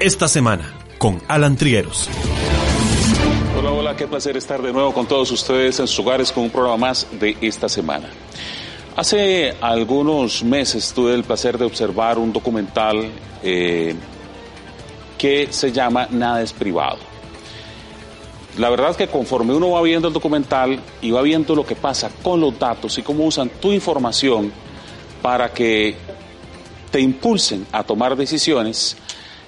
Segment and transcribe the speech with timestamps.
[0.00, 2.08] Esta semana, con Alan Trieros.
[3.58, 6.50] Hola, hola, qué placer estar de nuevo con todos ustedes en sus hogares con un
[6.50, 8.08] programa más de esta semana.
[8.96, 13.10] Hace algunos meses tuve el placer de observar un documental
[13.42, 13.94] eh,
[15.16, 16.98] que se llama Nada es privado.
[18.58, 21.76] La verdad es que conforme uno va viendo el documental y va viendo lo que
[21.76, 24.52] pasa con los datos y cómo usan tu información,
[25.28, 25.94] para que
[26.90, 28.96] te impulsen a tomar decisiones,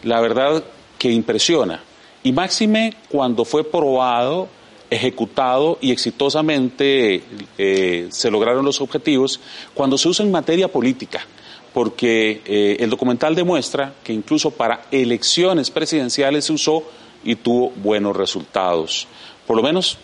[0.02, 0.62] la verdad
[0.98, 1.82] que impresiona.
[2.22, 4.46] Y máxime cuando fue probado,
[4.90, 7.22] ejecutado y exitosamente
[7.56, 9.40] eh, se lograron los objetivos,
[9.72, 11.26] cuando se usa en materia política,
[11.72, 16.84] porque eh, el documental demuestra que incluso para elecciones presidenciales se usó
[17.24, 19.06] y tuvo buenos resultados,
[19.46, 19.96] por lo menos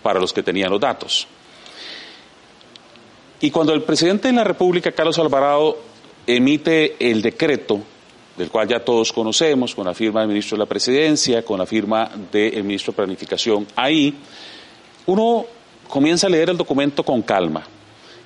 [0.00, 1.26] para los que tenían los datos.
[3.44, 5.76] Y cuando el presidente de la República, Carlos Alvarado,
[6.26, 7.78] emite el decreto,
[8.38, 11.66] del cual ya todos conocemos, con la firma del ministro de la Presidencia, con la
[11.66, 14.16] firma del ministro de Planificación, ahí
[15.04, 15.44] uno
[15.90, 17.66] comienza a leer el documento con calma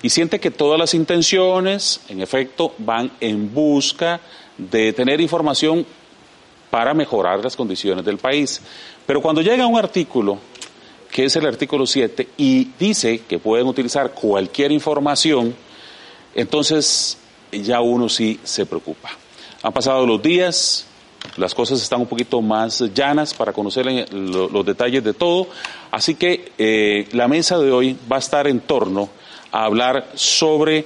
[0.01, 4.21] y siente que todas las intenciones, en efecto, van en busca
[4.57, 5.85] de tener información
[6.69, 8.61] para mejorar las condiciones del país.
[9.05, 10.39] Pero cuando llega un artículo
[11.11, 15.55] que es el artículo 7, y dice que pueden utilizar cualquier información,
[16.35, 17.17] entonces
[17.51, 19.09] ya uno sí se preocupa.
[19.63, 20.85] Han pasado los días,
[21.37, 25.47] las cosas están un poquito más llanas para conocer los detalles de todo,
[25.91, 29.09] así que eh, la mesa de hoy va a estar en torno
[29.51, 30.85] a hablar sobre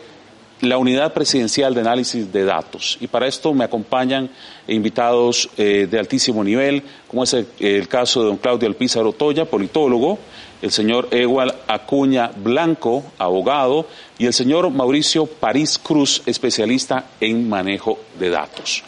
[0.63, 2.97] la unidad presidencial de análisis de datos.
[3.01, 4.29] Y para esto me acompañan
[4.67, 10.17] invitados eh, de altísimo nivel, como es el, caso de don Claudio Alpizar Otoya, politólogo,
[10.61, 13.87] el señor Egual Acuña Blanco, abogado,
[14.17, 18.83] y el señor Mauricio París Cruz, especialista en manejo de datos.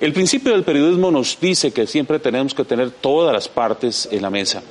[0.00, 4.22] El principio del periodismo nos dice que siempre tenemos que tener todas las partes en
[4.22, 4.62] la mesa.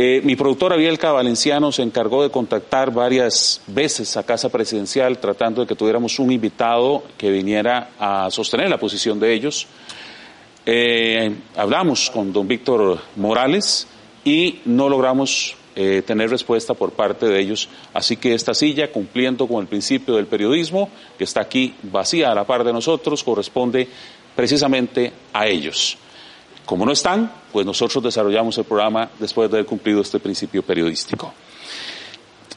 [0.00, 5.60] Eh, mi productora Bielka Valenciano se encargó de contactar varias veces a Casa Presidencial tratando
[5.60, 9.66] de que tuviéramos un invitado que viniera a sostener la posición de ellos.
[10.64, 13.88] Eh, hablamos con don Víctor Morales
[14.22, 17.68] y no logramos eh, tener respuesta por parte de ellos.
[17.92, 22.36] Así que esta silla, cumpliendo con el principio del periodismo, que está aquí vacía a
[22.36, 23.88] la par de nosotros, corresponde
[24.36, 25.98] precisamente a ellos.
[26.68, 31.32] Como no están, pues nosotros desarrollamos el programa después de haber cumplido este principio periodístico.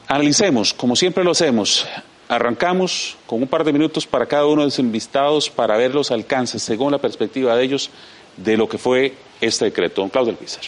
[0.06, 1.86] Analicemos, como siempre lo hacemos,
[2.28, 6.10] arrancamos con un par de minutos para cada uno de los invitados para ver los
[6.10, 7.88] alcances, según la perspectiva de ellos,
[8.36, 10.02] de lo que fue este decreto.
[10.02, 10.60] Don Claudio Pizar.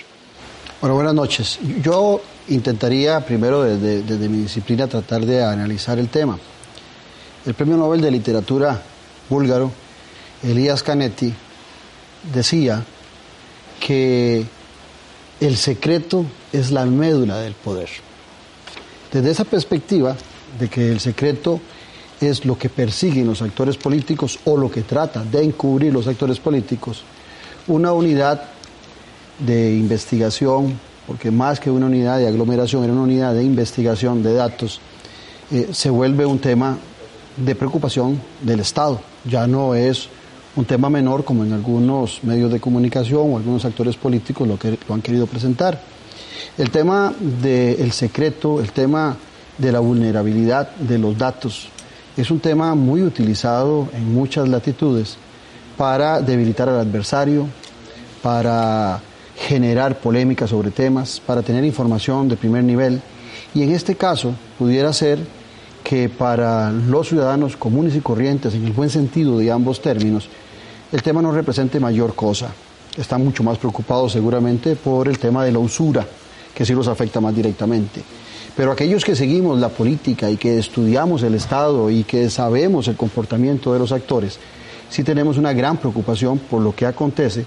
[0.81, 1.59] Bueno, buenas noches.
[1.83, 6.39] Yo intentaría primero desde, desde mi disciplina tratar de analizar el tema.
[7.45, 8.81] El Premio Nobel de Literatura
[9.29, 9.71] búlgaro,
[10.43, 11.31] Elías Canetti,
[12.33, 12.83] decía
[13.85, 14.47] que
[15.41, 16.25] el secreto
[16.55, 17.91] es la médula del poder.
[19.13, 20.17] Desde esa perspectiva
[20.59, 21.61] de que el secreto
[22.19, 26.41] es lo que persiguen los actores políticos o lo que trata de encubrir los actores
[26.41, 27.03] políticos,
[27.67, 28.45] una unidad
[29.39, 34.33] de investigación, porque más que una unidad de aglomeración, era una unidad de investigación de
[34.33, 34.81] datos,
[35.51, 36.79] eh, se vuelve un tema
[37.37, 39.03] de preocupación del Estado.
[39.27, 40.09] Ya no es
[40.57, 44.79] un tema menor como en algunos medios de comunicación o algunos actores políticos lo, que,
[44.87, 45.81] lo han querido presentar.
[46.57, 49.17] El tema del secreto, el tema
[49.59, 51.69] de la vulnerabilidad de los datos,
[52.17, 55.17] es un tema muy utilizado en muchas latitudes
[55.77, 57.49] para debilitar al adversario,
[58.23, 59.01] para
[59.37, 63.03] generar polémicas sobre temas, para tener información de primer nivel.
[63.53, 65.19] Y en este caso pudiera ser
[65.83, 70.29] que para los ciudadanos comunes y corrientes, en el buen sentido de ambos términos,
[70.93, 72.49] el tema no represente mayor cosa.
[72.97, 76.07] Están mucho más preocupados seguramente por el tema de la usura,
[76.55, 78.03] que sí los afecta más directamente.
[78.57, 82.97] Pero aquellos que seguimos la política y que estudiamos el Estado y que sabemos el
[82.97, 84.39] comportamiento de los actores,
[84.91, 87.47] sí tenemos una gran preocupación por lo que acontece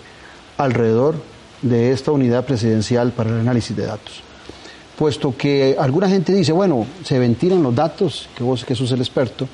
[0.58, 1.16] alrededor
[1.62, 4.22] de esta unidad presidencial para el análisis de datos.
[4.98, 9.00] Puesto que alguna gente dice, bueno, se ventilan los datos, que vos que sos el
[9.00, 9.48] experto,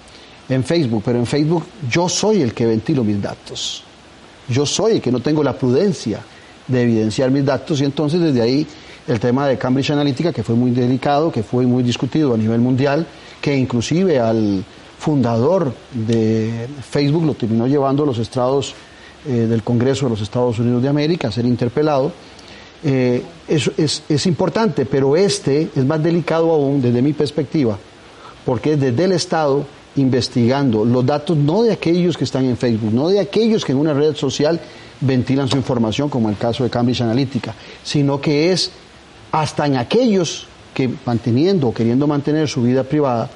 [0.49, 3.83] en Facebook, pero en Facebook yo soy el que ventilo mis datos.
[4.49, 6.19] Yo soy el que no tengo la prudencia
[6.67, 8.67] de evidenciar mis datos y entonces desde ahí
[9.07, 12.61] el tema de Cambridge Analytica, que fue muy delicado, que fue muy discutido a nivel
[12.61, 13.05] mundial,
[13.41, 14.63] que inclusive al
[14.97, 18.73] fundador de Facebook lo terminó llevando a los estrados
[19.27, 22.11] eh, del Congreso de los Estados Unidos de América a ser interpelado.
[22.85, 27.77] Eh, es, es importante, pero este es más delicado aún desde mi perspectiva,
[28.45, 30.85] porque es desde el Estado investigando.
[30.85, 33.93] Los datos no de aquellos que están en Facebook, no de aquellos que en una
[33.93, 34.59] red social
[35.01, 37.53] ventilan su información, como el caso de Cambridge Analytica,
[37.83, 38.71] sino que es
[39.31, 43.29] hasta en aquellos que manteniendo o queriendo mantener su vida privada,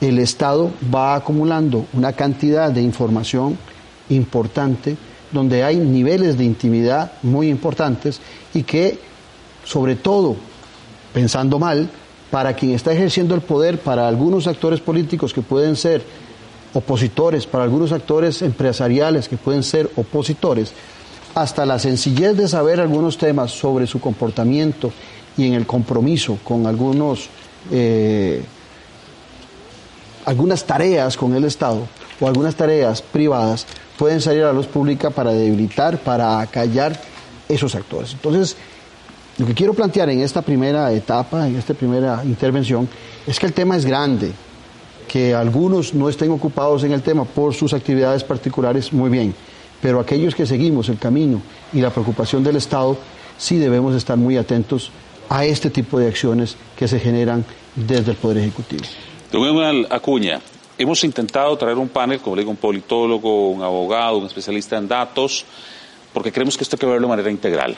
[0.00, 3.58] el Estado va acumulando una cantidad de información
[4.08, 4.96] importante
[5.30, 8.20] donde hay niveles de intimidad muy importantes
[8.54, 8.98] y que,
[9.64, 10.36] sobre todo,
[11.12, 11.88] pensando mal,
[12.30, 16.02] para quien está ejerciendo el poder, para algunos actores políticos que pueden ser
[16.72, 20.72] opositores, para algunos actores empresariales que pueden ser opositores,
[21.34, 24.92] hasta la sencillez de saber algunos temas sobre su comportamiento
[25.36, 27.28] y en el compromiso con algunos,
[27.70, 28.42] eh,
[30.24, 31.86] algunas tareas con el Estado
[32.20, 33.66] o algunas tareas privadas
[33.98, 37.00] pueden salir a la luz pública para debilitar, para acallar
[37.48, 38.12] esos actores.
[38.12, 38.56] Entonces,
[39.40, 42.86] lo que quiero plantear en esta primera etapa, en esta primera intervención,
[43.26, 44.32] es que el tema es grande,
[45.08, 49.34] que algunos no estén ocupados en el tema por sus actividades particulares, muy bien,
[49.80, 51.40] pero aquellos que seguimos el camino
[51.72, 52.98] y la preocupación del Estado,
[53.38, 54.90] sí debemos estar muy atentos
[55.30, 57.42] a este tipo de acciones que se generan
[57.74, 58.82] desde el Poder Ejecutivo.
[59.32, 60.38] Don Acuña,
[60.76, 64.86] hemos intentado traer un panel, como le digo, un politólogo, un abogado, un especialista en
[64.86, 65.46] datos,
[66.12, 67.74] porque creemos que esto hay que verlo de manera integral.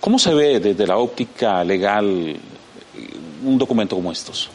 [0.00, 2.36] ¿Cómo se ve desde la óptica legal
[3.44, 4.50] un documento como estos?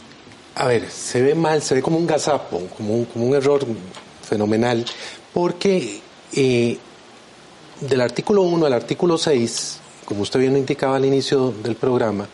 [0.56, 3.66] A ver, se ve mal, se ve como un gazapo, como un, como un error
[4.22, 4.86] fenomenal,
[5.34, 6.02] porque
[6.36, 6.78] eh,
[7.82, 12.28] del artículo 1 al artículo 6, como usted bien indicaba al inicio del programa,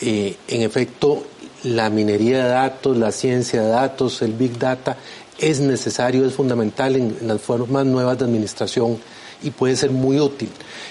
[0.00, 1.24] eh, en efecto,
[1.64, 4.96] la minería de datos, la ciencia de datos, el big data,
[5.38, 8.98] es necesario, es fundamental en las formas nuevas de administración
[9.42, 10.48] y puede ser muy útil.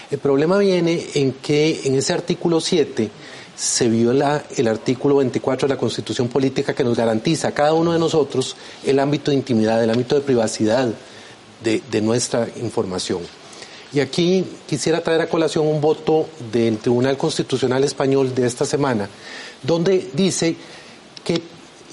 [0.09, 3.09] El problema viene en que en ese artículo 7
[3.57, 7.91] se viola el artículo 24 de la Constitución Política que nos garantiza a cada uno
[7.91, 8.55] de nosotros
[8.85, 10.87] el ámbito de intimidad, el ámbito de privacidad
[11.63, 13.21] de, nuestra información.
[13.91, 19.09] Y aquí quisiera traer a colación un voto del Tribunal Constitucional Español de esta semana,
[19.63, 20.55] donde dice
[21.23, 21.41] que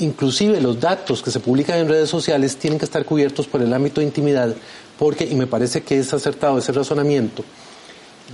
[0.01, 3.73] inclusive los datos que se publican en redes sociales tienen que estar cubiertos por el
[3.73, 4.55] ámbito de intimidad
[4.99, 7.45] porque, y me parece que es acertado ese razonamiento,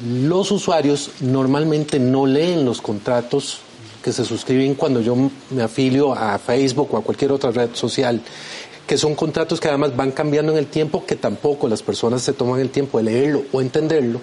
[0.05, 3.61] los usuarios normalmente no leen los contratos
[4.03, 5.15] que se suscriben cuando yo
[5.51, 8.21] me afilio a Facebook o a cualquier otra red social,
[8.87, 12.33] que son contratos que además van cambiando en el tiempo, que tampoco las personas se
[12.33, 14.21] toman el tiempo de leerlo o entenderlo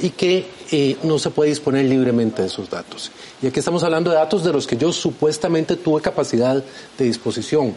[0.00, 3.12] y que eh, no se puede disponer libremente de esos datos.
[3.40, 6.64] Y aquí estamos hablando de datos de los que yo supuestamente tuve capacidad
[6.98, 7.74] de disposición.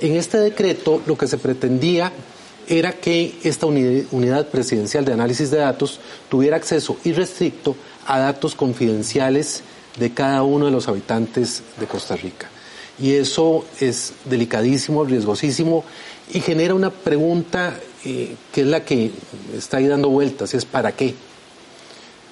[0.00, 2.12] En este decreto lo que se pretendía
[2.68, 7.76] era que esta unidad presidencial de análisis de datos tuviera acceso irrestricto
[8.06, 9.62] a datos confidenciales
[9.98, 12.48] de cada uno de los habitantes de Costa Rica.
[12.98, 15.84] Y eso es delicadísimo, riesgosísimo
[16.32, 19.10] y genera una pregunta eh, que es la que
[19.56, 21.14] está ahí dando vueltas, es ¿para qué?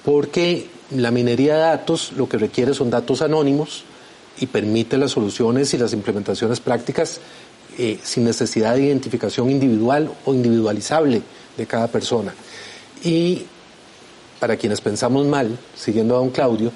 [0.05, 3.83] Porque la minería de datos lo que requiere son datos anónimos
[4.39, 7.19] y permite las soluciones y las implementaciones prácticas
[7.77, 11.21] eh, sin necesidad de identificación individual o individualizable
[11.57, 12.33] de cada persona.
[13.03, 13.45] Y
[14.39, 16.71] para quienes pensamos mal, siguiendo a don Claudio,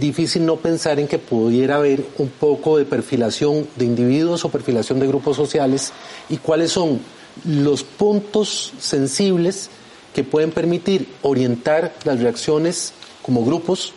[0.00, 4.98] difícil no pensar en que pudiera haber un poco de perfilación de individuos o perfilación
[4.98, 5.92] de grupos sociales
[6.28, 7.00] y cuáles son
[7.44, 9.70] los puntos sensibles
[10.14, 13.92] que pueden permitir orientar las reacciones como grupos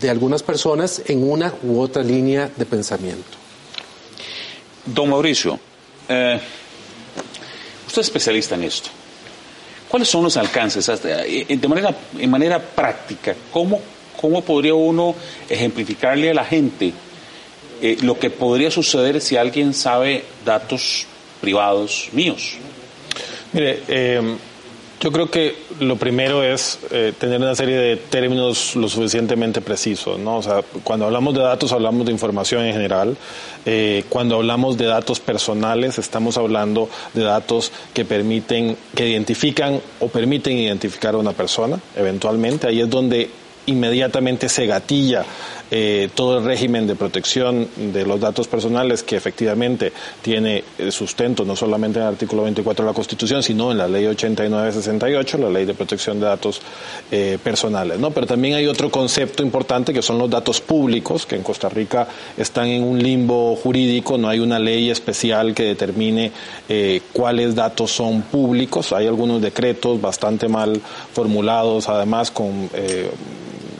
[0.00, 3.41] de algunas personas en una u otra línea de pensamiento.
[4.84, 5.58] Don Mauricio,
[6.08, 6.40] eh,
[7.86, 8.90] usted es especialista en esto.
[9.88, 13.34] ¿Cuáles son los alcances eh, de manera, en manera práctica?
[13.52, 13.80] ¿Cómo,
[14.20, 15.14] ¿Cómo podría uno
[15.48, 16.92] ejemplificarle a la gente
[17.80, 21.06] eh, lo que podría suceder si alguien sabe datos
[21.40, 22.54] privados míos?
[23.52, 23.82] Mire,
[24.98, 30.18] yo creo que lo primero es eh, tener una serie de términos lo suficientemente precisos,
[30.18, 30.36] ¿no?
[30.38, 33.16] O sea, cuando hablamos de datos hablamos de información en general.
[33.64, 40.08] Eh, cuando hablamos de datos personales estamos hablando de datos que permiten, que identifican o
[40.08, 42.66] permiten identificar a una persona, eventualmente.
[42.66, 43.30] Ahí es donde
[43.66, 45.24] inmediatamente se gatilla
[45.74, 51.56] eh, todo el régimen de protección de los datos personales que efectivamente tiene sustento no
[51.56, 55.64] solamente en el artículo 24 de la Constitución, sino en la ley 8968, la ley
[55.64, 56.60] de protección de datos
[57.10, 57.98] eh, personales.
[57.98, 58.10] ¿no?
[58.10, 62.06] Pero también hay otro concepto importante que son los datos públicos, que en Costa Rica
[62.36, 66.32] están en un limbo jurídico, no hay una ley especial que determine
[66.68, 68.92] eh, cuáles datos son públicos.
[68.92, 70.78] Hay algunos decretos bastante mal
[71.14, 73.10] formulados, además con eh,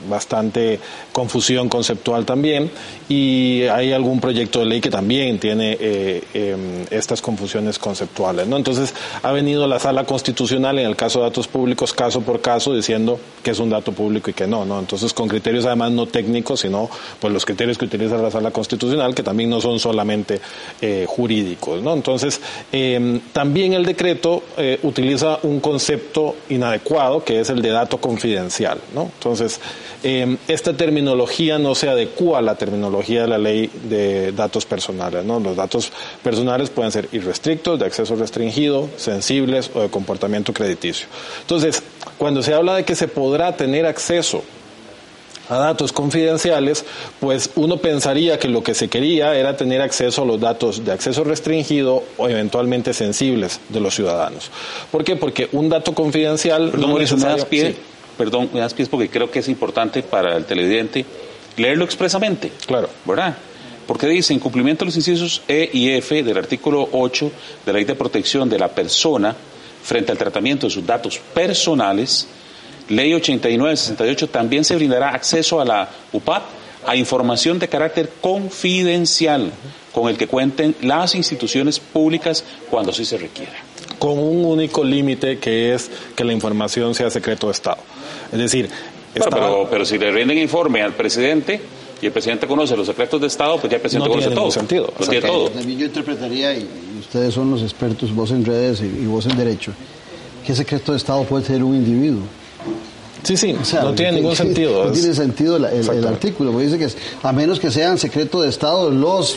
[0.08, 0.80] bastante
[1.12, 2.70] confusión conceptual también
[3.08, 8.46] y hay algún proyecto de ley que también tiene eh, em, estas confusiones conceptuales.
[8.46, 8.56] ¿no?
[8.56, 12.74] Entonces ha venido la sala constitucional en el caso de datos públicos caso por caso
[12.74, 14.64] diciendo que es un dato público y que no.
[14.64, 14.78] ¿no?
[14.78, 16.88] Entonces con criterios además no técnicos sino
[17.20, 20.40] pues los criterios que utiliza la sala constitucional que también no son solamente
[20.80, 21.82] eh, jurídicos.
[21.82, 21.92] ¿no?
[21.92, 22.40] Entonces
[22.72, 28.78] em, también el decreto eh, utiliza un concepto inadecuado que es el de dato confidencial.
[28.94, 29.10] ¿no?
[29.14, 29.60] Entonces
[30.02, 35.24] em, esta terminología no se adecua a la terminología de la ley de datos personales.
[35.24, 35.40] ¿no?
[35.40, 35.92] Los datos
[36.22, 41.06] personales pueden ser irrestrictos, de acceso restringido, sensibles o de comportamiento crediticio.
[41.40, 41.82] Entonces,
[42.18, 44.42] cuando se habla de que se podrá tener acceso
[45.48, 46.84] a datos confidenciales,
[47.20, 50.92] pues uno pensaría que lo que se quería era tener acceso a los datos de
[50.92, 54.50] acceso restringido o eventualmente sensibles de los ciudadanos.
[54.90, 55.16] ¿Por qué?
[55.16, 57.76] Porque un dato confidencial Perdón, no Mauricio, me das pie,
[58.22, 61.04] perdón, me das pie porque creo que es importante para el televidente
[61.56, 62.52] leerlo expresamente.
[62.66, 62.88] Claro.
[63.04, 63.36] ¿Verdad?
[63.84, 67.32] Porque dice, en cumplimiento de los incisos E y F del artículo 8
[67.66, 69.34] de la Ley de Protección de la Persona
[69.82, 72.28] frente al tratamiento de sus datos personales,
[72.88, 76.42] Ley 8968 también se brindará acceso a la UPAD
[76.86, 79.50] a información de carácter confidencial
[79.92, 83.64] con el que cuenten las instituciones públicas cuando así se requiera.
[83.98, 87.78] con un único límite que es que la información sea secreto de Estado.
[88.32, 88.68] Es decir,
[89.14, 91.60] pero, pero si le rinden informe al presidente
[92.00, 94.34] y el presidente conoce los secretos de Estado, pues ya el presidente No conoce tiene
[94.34, 94.44] todo.
[94.46, 94.92] ningún sentido.
[94.98, 95.50] Lo tiene todo.
[95.50, 96.66] También yo interpretaría, y
[96.98, 99.72] ustedes son los expertos, vos en redes y, y vos en derecho,
[100.46, 102.22] ¿qué secreto de Estado puede tener un individuo?
[103.22, 104.84] sí, sí, O sea, no tiene que- ningún sentido.
[104.86, 108.40] No tiene sentido la- el- artículo, porque dice que es, a menos que sean secreto
[108.42, 109.36] de Estado los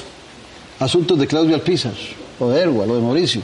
[0.79, 1.93] asuntos de Claudio Alpizar,
[2.39, 3.41] o de Erwa, o de Mauricio.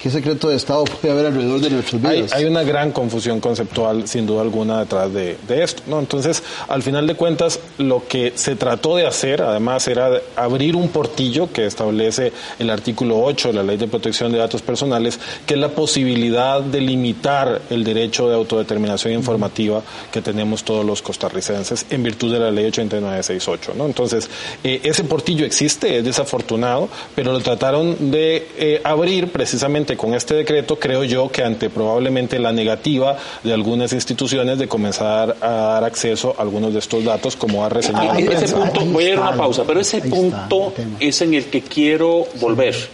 [0.00, 2.32] ¿Qué secreto de Estado puede haber alrededor de nuestras Hay, vidas?
[2.32, 5.82] hay una gran confusión conceptual, sin duda alguna, detrás de, de esto.
[5.88, 5.98] ¿no?
[5.98, 10.88] Entonces, al final de cuentas, lo que se trató de hacer, además, era abrir un
[10.90, 15.54] portillo que establece el artículo 8 de la Ley de Protección de Datos Personales, que
[15.54, 21.86] es la posibilidad de limitar el derecho de autodeterminación informativa que tenemos todos los costarricenses
[21.90, 23.72] en virtud de la Ley 8968.
[23.76, 23.86] ¿no?
[23.86, 24.30] Entonces,
[24.62, 30.34] eh, ese portillo existe, es desafortunado, pero lo trataron de eh, abrir precisamente con este
[30.34, 35.84] decreto, creo yo que ante probablemente la negativa de algunas instituciones de comenzar a dar
[35.84, 39.18] acceso a algunos de estos datos, como ha reseñado la Ese punto, voy a ir
[39.18, 42.88] a una pausa, pero ese punto es en el que quiero volver, De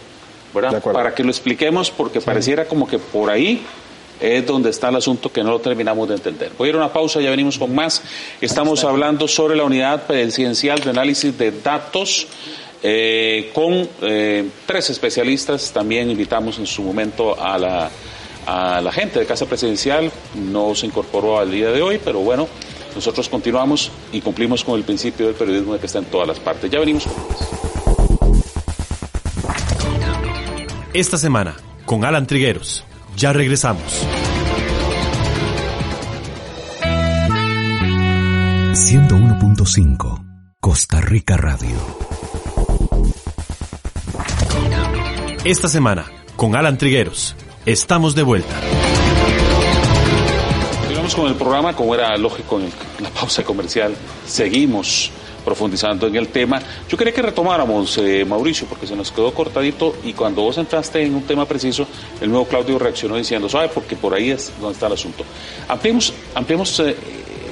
[0.53, 0.75] ¿verdad?
[0.75, 0.99] acuerdo.
[0.99, 3.61] Para que lo expliquemos, porque pareciera como que por ahí
[4.19, 6.51] es donde está el asunto que no lo terminamos de entender.
[6.57, 8.01] Voy a ir a una pausa, ya venimos con más.
[8.39, 12.27] Estamos hablando sobre la unidad presidencial de análisis de datos.
[12.87, 17.89] Eh, con eh, tres especialistas, también invitamos en su momento a la,
[18.45, 22.47] a la gente de Casa Presidencial, no se incorporó al día de hoy, pero bueno,
[22.93, 26.39] nosotros continuamos y cumplimos con el principio del periodismo de que está en todas las
[26.39, 26.69] partes.
[26.69, 27.39] Ya venimos con más.
[30.93, 32.83] Esta semana, con Alan Trigueros.
[33.17, 34.05] Ya regresamos.
[38.75, 40.25] 101.5
[40.59, 42.14] Costa Rica Radio.
[45.45, 47.35] Esta semana, con Alan Trigueros.
[47.67, 48.59] Estamos de vuelta.
[50.79, 52.71] Continuamos con el programa, como era lógico en
[53.03, 53.93] la pausa comercial.
[54.25, 55.11] Seguimos
[55.45, 56.59] profundizando en el tema.
[56.89, 61.03] Yo quería que retomáramos, eh, Mauricio, porque se nos quedó cortadito y cuando vos entraste
[61.03, 61.85] en un tema preciso,
[62.19, 63.69] el nuevo Claudio reaccionó diciendo, ¿sabe?
[63.69, 65.23] Porque por ahí es donde está el asunto.
[65.67, 66.95] Ampliemos, ampliemos eh,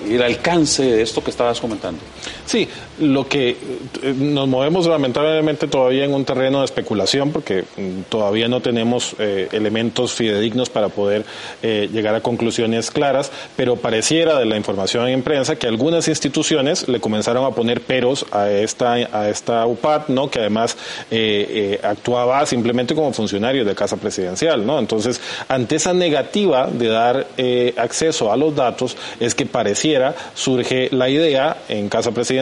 [0.10, 2.02] el alcance de esto que estabas comentando.
[2.46, 2.68] Sí,
[3.00, 8.48] lo que eh, nos movemos lamentablemente todavía en un terreno de especulación porque mm, todavía
[8.48, 11.26] no tenemos eh, elementos fidedignos para poder
[11.62, 16.88] eh, llegar a conclusiones claras, pero pareciera de la información en prensa que algunas instituciones
[16.88, 20.30] le comenzaron a poner peros a esta a esta UPAD, ¿no?
[20.30, 20.78] Que además
[21.10, 24.80] eh, eh, actuaba simplemente como funcionario de casa presidencial, ¿no?
[24.80, 30.14] Entonces, ante esa negativa de dar eh, acceso a los datos es que pareciera pareciera,
[30.36, 32.33] surge la idea en Casa Presidencial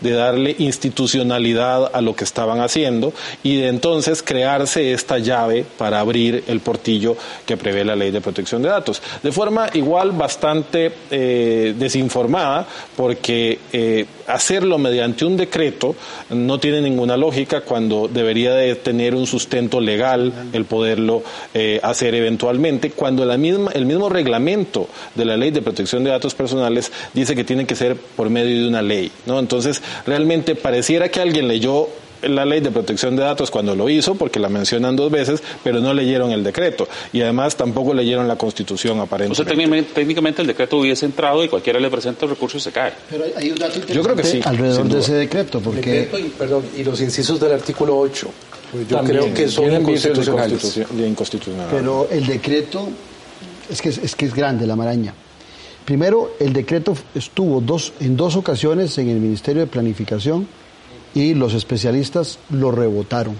[0.00, 6.00] de darle institucionalidad a lo que estaban haciendo y de entonces crearse esta llave para
[6.00, 9.02] abrir el portillo que prevé la ley de protección de datos.
[9.22, 15.94] De forma igual bastante eh, desinformada, porque eh, hacerlo mediante un decreto
[16.30, 21.22] no tiene ninguna lógica cuando debería de tener un sustento legal el poderlo
[21.54, 26.10] eh, hacer eventualmente, cuando la misma, el mismo reglamento de la ley de protección de
[26.10, 29.10] datos personales dice que tiene que ser por medio de una ley.
[29.26, 29.38] ¿No?
[29.38, 31.88] Entonces, realmente pareciera que alguien leyó
[32.22, 35.80] la ley de protección de datos cuando lo hizo, porque la mencionan dos veces, pero
[35.80, 36.86] no leyeron el decreto.
[37.14, 39.32] Y además tampoco leyeron la constitución, aparentemente.
[39.40, 42.60] O sea, técnicamente, técnicamente el decreto hubiese entrado y cualquiera le presenta el recurso y
[42.60, 42.92] se cae.
[43.08, 46.24] Pero hay- un dato Yo creo que sí, alrededor de ese decreto, porque Decreto y,
[46.28, 48.30] perdón, y los incisos del artículo 8.
[48.86, 50.74] Yo También creo que son inconstitucionales.
[50.74, 50.86] de.
[51.70, 52.88] Pero el decreto
[53.70, 55.14] es que es, es que es grande la maraña.
[55.84, 60.46] Primero, el decreto estuvo dos, en dos ocasiones en el Ministerio de Planificación
[61.14, 63.36] y los especialistas lo rebotaron.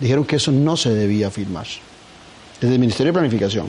[0.00, 1.66] Dijeron que eso no se debía firmar.
[2.60, 3.68] Desde el Ministerio de Planificación.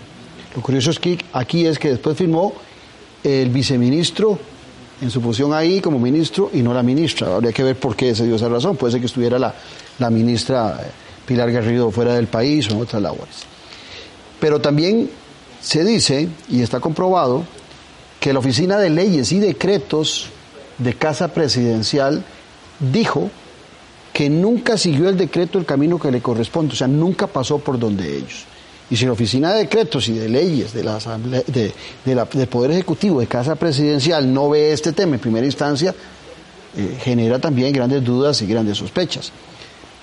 [0.56, 2.54] Lo curioso es que aquí es que después firmó
[3.24, 4.40] el viceministro
[5.02, 7.36] en su posición ahí como ministro y no la ministra.
[7.36, 8.76] Habría que ver por qué se dio esa razón.
[8.76, 9.54] Puede ser que estuviera la,
[10.00, 10.92] la ministra eh,
[11.26, 13.46] Pilar Garrido fuera del país o en otras labores.
[14.40, 15.10] Pero también
[15.62, 17.44] se dice, y está comprobado,
[18.28, 20.26] que la Oficina de Leyes y Decretos
[20.80, 22.26] de Casa Presidencial
[22.78, 23.32] dijo
[24.12, 27.80] que nunca siguió el decreto el camino que le corresponde, o sea, nunca pasó por
[27.80, 28.44] donde ellos.
[28.90, 33.22] Y si la Oficina de Decretos y de Leyes de la Asamblea, del Poder Ejecutivo
[33.22, 35.96] de Casa Presidencial no ve este tema en primera instancia,
[36.76, 39.32] eh, genera también grandes dudas y grandes sospechas.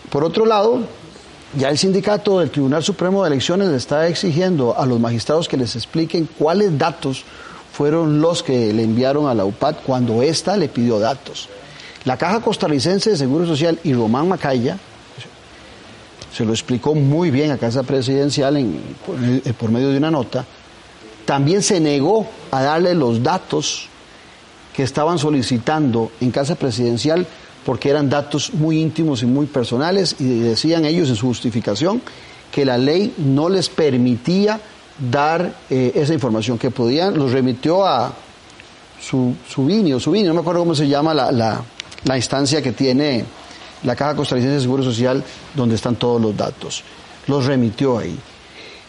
[0.09, 0.81] Por otro lado,
[1.59, 5.59] ya el sindicato del Tribunal Supremo de Elecciones le está exigiendo a los magistrados que
[5.59, 7.27] les expliquen cuáles datos
[7.75, 11.49] fueron los que le enviaron a la UPAD cuando ésta le pidió datos.
[12.05, 14.79] La Caja Costarricense de Seguro Social y Román Macaya
[16.33, 20.11] se lo explicó muy bien a Casa Presidencial en- por, eh, por medio de una
[20.11, 20.45] nota,
[21.25, 23.87] también se negó a darle los datos
[24.75, 27.27] que estaban solicitando en Casa Presidencial
[27.65, 32.03] porque eran datos muy íntimos y muy personales y decían ellos en su justificación
[32.53, 34.61] que la ley no les permitía
[34.99, 38.13] dar eh, esa información que podían, los remitió a
[39.01, 41.63] su, Subini o Subini, no me acuerdo cómo se llama la, la-
[42.05, 43.25] la instancia que tiene
[43.83, 45.23] la Caja Costarricense de Seguro Social
[45.55, 46.83] donde están todos los datos.
[47.27, 48.19] Los remitió ahí.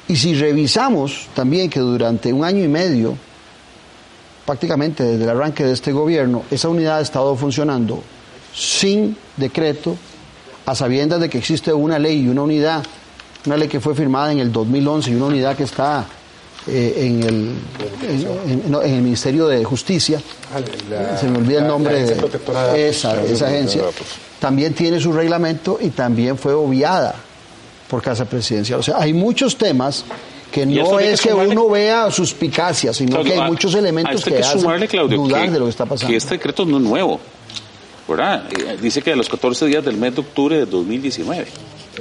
[0.08, 3.16] Y si revisamos también que durante un año y medio
[4.46, 8.04] prácticamente desde el arranque de este gobierno, esa unidad ha estado funcionando
[8.54, 9.96] sin decreto,
[10.66, 12.84] a sabiendas de que existe una ley y una unidad,
[13.46, 16.06] una ley que fue firmada en el 2011 y una unidad que está
[16.68, 17.54] eh, en, el,
[18.10, 20.20] en, en- no, en el Ministerio de Justicia,
[20.54, 22.78] Ah, la- se me olvida el nombre de de datos.
[22.78, 23.84] esa, esa agencia,
[24.40, 27.16] también tiene su reglamento y también fue obviada
[27.90, 28.80] por Casa Presidencial.
[28.80, 30.04] O sea, hay muchos temas
[30.52, 33.76] que no que es que sumarle- uno vea suspicacias, sino Claudio, que hay a- muchos
[33.76, 36.10] a elementos que, hay que hacen sumarle, Claudio, dudar que- de lo que está pasando.
[36.12, 37.20] Que este decreto no es nuevo,
[38.08, 38.46] ¿verdad?
[38.52, 41.46] Eh, Dice que a los 14 días del mes de octubre de 2019.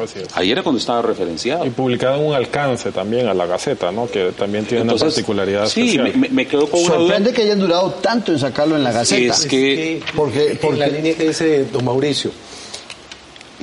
[0.02, 0.26] Así es.
[0.36, 1.64] Ahí era cuando estaba referenciado.
[1.64, 4.08] Y publicado en un alcance también a la Gaceta, ¿no?
[4.10, 6.16] Que también tiene una Entonces, particularidad Sí, especial.
[6.18, 6.98] me, me- quedo con una duda.
[6.98, 9.32] Sorprende que hayan durado tanto en sacarlo en la Gaceta.
[9.34, 12.32] Es que- porque, en porque la línea que dice don Mauricio,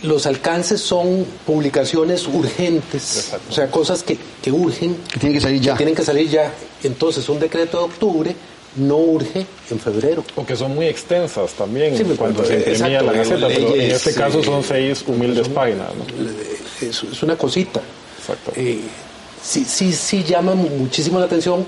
[0.04, 5.62] los alcances son publicaciones urgentes, o sea, cosas que, que urgen, que tiene que salir
[5.62, 5.74] ya.
[5.74, 6.52] que tienen que salir ya.
[6.84, 8.36] Entonces, un decreto de octubre
[8.78, 10.24] no urge en febrero.
[10.36, 13.92] O que son muy extensas también Sí, acuerdo, se imprimía exacto, la Gaceta, pero en
[13.92, 16.06] este caso eh, son seis humildes páginas, ¿no?
[16.88, 17.82] Es, es una cosita.
[18.20, 18.54] Exacto.
[18.56, 18.80] Eh,
[19.44, 21.66] sí, sí, sí llama mu- muchísimo la atención,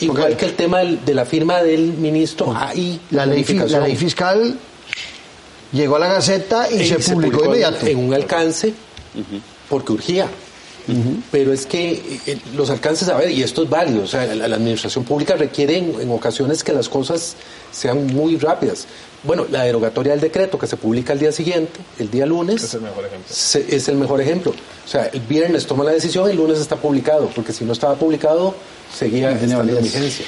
[0.00, 3.00] igual que el tema del- de la firma del ministro ahí.
[3.10, 4.58] la ley, la ley fiscal
[5.72, 7.86] llegó a la Gaceta y Eh, se, publicó de inmediato.
[7.86, 8.74] en un alcance
[9.68, 10.28] porque urgía.
[11.30, 14.46] Pero es que eh, los alcances, a ver, y esto es válido, o sea, la,
[14.48, 17.36] la administración pública requiere en, en ocasiones que las cosas
[17.72, 18.86] sean muy rápidas.
[19.22, 22.74] Bueno, la derogatoria del decreto que se publica el día siguiente, el día lunes, Es
[22.74, 23.26] el mejor ejemplo.
[23.34, 24.50] se- es el mejor ejemplo.
[24.50, 27.94] O sea, el viernes toma la decisión, el lunes está publicado, porque si no estaba
[27.94, 28.54] publicado,
[28.94, 29.36] seguía en
[29.84, 30.26] vigencia.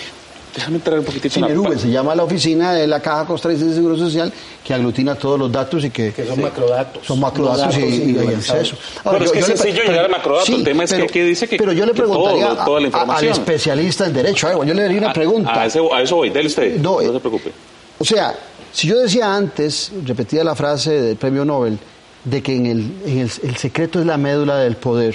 [0.56, 3.68] Déjame entrar un poquitito en la Cinerube, se llama la oficina de la Caja Costarricense
[3.70, 4.32] de Seguro Social
[4.64, 7.06] que aglutina todos los datos y que, Que son macrodatos.
[7.06, 8.74] son macrodatos y, y acceso.
[9.04, 11.58] Pero es que es sencillo llegar al macrodato, el tema es que aquí dice que-
[11.58, 14.64] Pero yo le todo, preguntaría lo- toda la a- a- al especialista en derecho, algo,
[14.64, 15.60] yo le daría una A- pregunta.
[15.60, 17.52] A, ese- a eso voy, dele usted, No, no, eh, se preocupe.
[17.98, 18.34] O sea,
[18.72, 21.78] si yo decía antes, repetía la frase del premio Nobel,
[22.24, 25.14] de que en el, en el, el secreto es la médula del poder,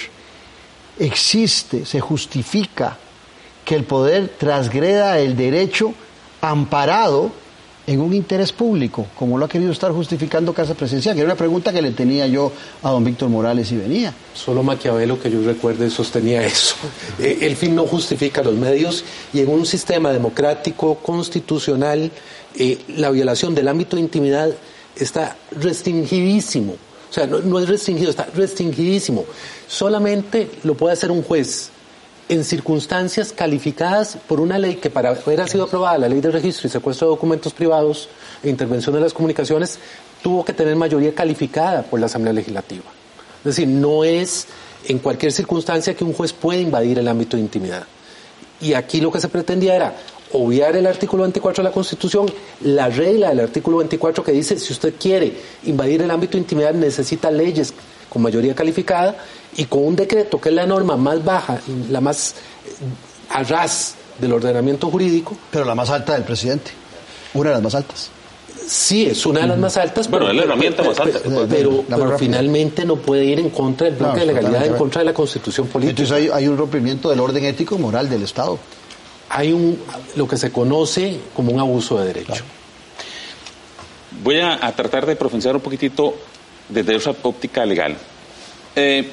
[1.00, 2.96] existe, se justifica
[3.66, 5.94] que el poder transgreda el derecho
[6.42, 7.32] amparado
[7.88, 11.38] en un interés público, como lo ha querido estar justificando Casa Presidencial, que era una
[11.38, 12.52] pregunta que le tenía yo
[12.84, 14.14] a don Víctor Morales y venía.
[14.34, 16.76] Solo Maquiavelo, que yo recuerde, sostenía eso.
[17.20, 22.10] Eh, el fin no justifica los medios y en un sistema democrático, constitucional,
[22.56, 24.50] eh, la violación del ámbito de intimidad
[24.96, 26.74] está restringidísimo.
[26.74, 29.26] O sea, no, no es restringido, está restringidísimo.
[29.68, 31.70] Solamente lo puede hacer un juez
[32.32, 36.66] en circunstancias calificadas por una ley que para haber sido aprobada, la ley de registro
[36.66, 38.08] y secuestro de documentos privados
[38.42, 39.80] e intervención de las comunicaciones,
[40.24, 42.86] tuvo que tener mayoría calificada por la Asamblea Legislativa.
[43.40, 44.48] Es decir, no es
[44.88, 47.84] en cualquier circunstancia que un juez puede invadir el ámbito de intimidad.
[48.62, 49.96] Y aquí lo que se pretendía era
[50.32, 52.28] obviar el artículo 24 de la Constitución,
[52.62, 55.34] la regla del artículo 24 que dice si usted quiere
[55.66, 57.74] invadir el ámbito de intimidad necesita leyes
[58.12, 59.16] con mayoría calificada
[59.56, 63.96] y con un decreto que es la norma más baja, la más eh, a ras
[64.20, 65.38] del ordenamiento jurídico.
[65.50, 66.72] Pero la más alta del presidente,
[67.34, 68.10] una de las más altas.
[68.68, 71.20] Sí, es una de las más altas, pero, es la herramienta más alta.
[71.50, 75.14] Pero, finalmente no puede ir en contra del bloque de legalidad, en contra de la
[75.14, 76.04] constitución política.
[76.04, 78.60] Entonces hay, un rompimiento del orden ético y moral del Estado.
[79.30, 79.80] Hay un
[80.18, 82.44] lo que se conoce como un abuso de derecho.
[84.22, 86.14] Voy a, tratar de profundizar un poquitito
[86.72, 87.96] desde esa óptica legal.
[88.76, 89.10] Eh,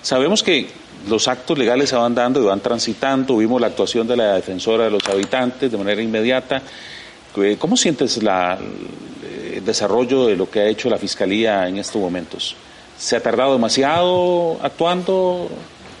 [0.00, 0.68] sabemos que
[1.08, 3.36] los actos legales se van dando y van transitando.
[3.36, 6.62] Vimos la actuación de la defensora de los habitantes de manera inmediata.
[7.36, 12.54] Eh, ¿Cómo sientes el desarrollo de lo que ha hecho la Fiscalía en estos momentos?
[12.98, 15.50] ¿Se ha tardado demasiado actuando?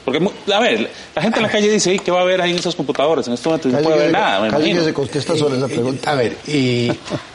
[0.04, 0.20] Porque,
[0.52, 2.74] a ver, la gente en la calle dice, ¿qué va a haber ahí en esos
[2.74, 3.26] computadores?
[3.28, 4.40] En estos momentos no puede haber nada.
[4.40, 6.10] Me se contesta sobre esa pregunta.
[6.10, 6.88] A ver, y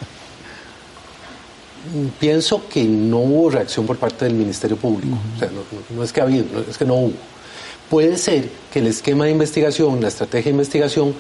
[2.20, 5.18] pienso que no hubo reacción por parte del Ministerio Público.
[5.36, 5.50] O sea,
[5.96, 7.14] no, es que ha habido, es que no hubo.
[7.90, 11.14] Puede ser que el esquema de investigación, la estrategia de investigación,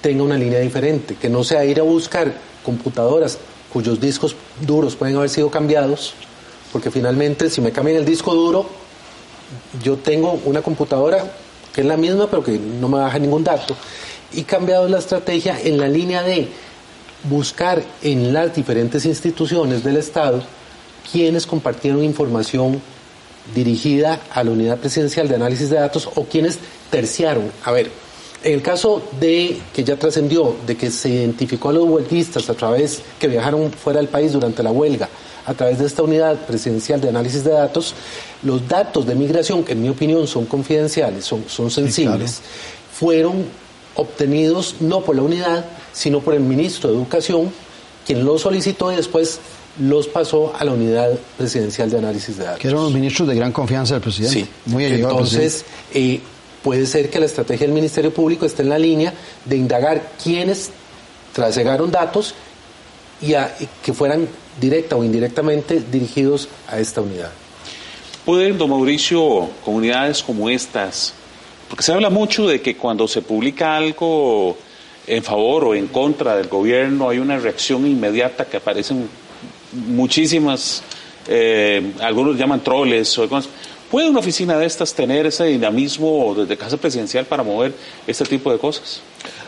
[0.00, 2.32] tenga una línea diferente, que no sea ir a buscar
[2.64, 3.38] computadoras
[3.72, 6.14] cuyos discos duros pueden haber sido cambiados,
[6.72, 8.66] porque finalmente si me cambian el disco duro,
[9.82, 11.32] yo tengo una computadora
[11.72, 13.76] que es la misma, pero que no me baja ningún dato,
[14.32, 16.48] y cambiado la estrategia en la línea de
[17.24, 20.42] buscar en las diferentes instituciones del Estado
[21.10, 22.80] quienes compartieron información
[23.54, 26.58] dirigida a la unidad presidencial de análisis de datos o quienes
[26.90, 27.50] terciaron.
[27.64, 27.90] A ver,
[28.44, 32.54] en el caso de que ya trascendió, de que se identificó a los huelguistas a
[32.54, 35.08] través que viajaron fuera del país durante la huelga,
[35.46, 37.94] a través de esta unidad presidencial de análisis de datos,
[38.42, 42.42] los datos de migración, que en mi opinión son confidenciales, son, son sensibles,
[42.92, 43.46] fueron
[43.98, 47.52] obtenidos no por la unidad, sino por el ministro de Educación,
[48.06, 49.40] quien los solicitó y después
[49.80, 52.60] los pasó a la unidad presidencial de análisis de datos.
[52.60, 54.40] Que eran los ministros de gran confianza del presidente.
[54.40, 54.48] Sí.
[54.66, 56.20] Muy Entonces, eh,
[56.62, 59.12] puede ser que la estrategia del Ministerio Público esté en la línea
[59.44, 60.70] de indagar quiénes
[61.32, 62.34] trasegaron datos
[63.20, 63.34] y,
[63.82, 64.28] que fueran
[64.60, 67.30] directa o indirectamente dirigidos a esta unidad.
[68.24, 71.14] ¿Pueden, don Mauricio, comunidades como estas,
[71.68, 74.56] porque se habla mucho de que cuando se publica algo
[75.06, 79.08] en favor o en contra del gobierno, hay una reacción inmediata que aparecen
[79.72, 80.82] muchísimas,
[81.26, 83.28] eh, algunos llaman troles o
[83.90, 87.72] ¿Puede una oficina de estas tener ese dinamismo desde casa presidencial para mover
[88.06, 89.00] este tipo de cosas?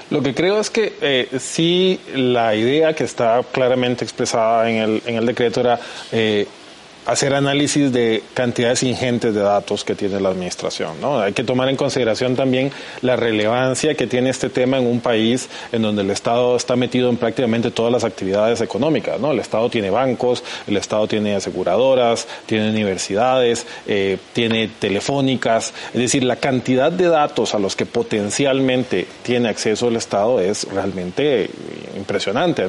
[0.08, 5.02] Lo que creo es que eh, sí la idea que está claramente expresada en el,
[5.04, 5.78] en el decreto era
[6.10, 6.48] eh,
[7.06, 10.96] hacer análisis de cantidades ingentes de datos que tiene la administración.
[11.02, 12.70] Hay que tomar en consideración también
[13.02, 17.08] la relevancia que tiene este tema en un país en donde el Estado está metido
[17.08, 19.18] en prácticamente todas las actividades económicas.
[19.20, 25.72] El Estado tiene bancos, el Estado tiene aseguradoras, tiene universidades, eh, tiene telefónicas.
[25.94, 30.64] Es decir, la cantidad de datos a los que potencialmente tiene acceso el Estado es
[30.64, 31.48] realmente
[31.96, 32.66] impresionante.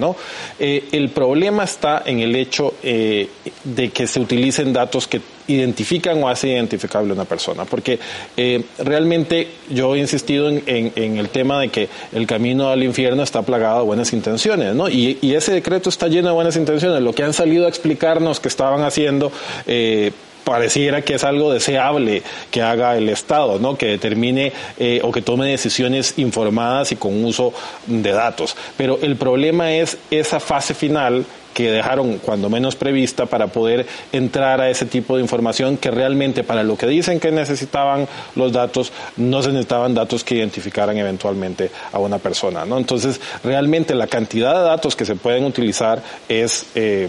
[0.59, 3.27] Eh, el problema está en el hecho eh,
[3.63, 7.65] de que se utilicen datos que identifican o hacen identificable a una persona.
[7.65, 7.99] Porque
[8.37, 10.61] eh, realmente yo he insistido en,
[10.95, 14.89] el tema de que el camino al infierno está plagado de buenas intenciones, ¿no?
[14.89, 17.01] Y, ese decreto está lleno de buenas intenciones.
[17.01, 19.31] Lo que han salido a explicarnos que estaban haciendo,
[19.65, 20.11] eh,
[20.43, 23.77] pareciera que es algo deseable que haga el Estado, ¿no?
[23.77, 27.53] que determine eh, o que tome decisiones informadas y con uso
[27.85, 28.55] de datos.
[28.77, 34.61] Pero el problema es esa fase final que dejaron cuando menos prevista para poder entrar
[34.61, 38.91] a ese tipo de información que realmente para lo que dicen que necesitaban los datos
[39.17, 42.77] no se necesitaban datos que identificaran eventualmente a una persona, ¿no?
[42.77, 47.07] Entonces realmente la cantidad de datos que se pueden utilizar es eh,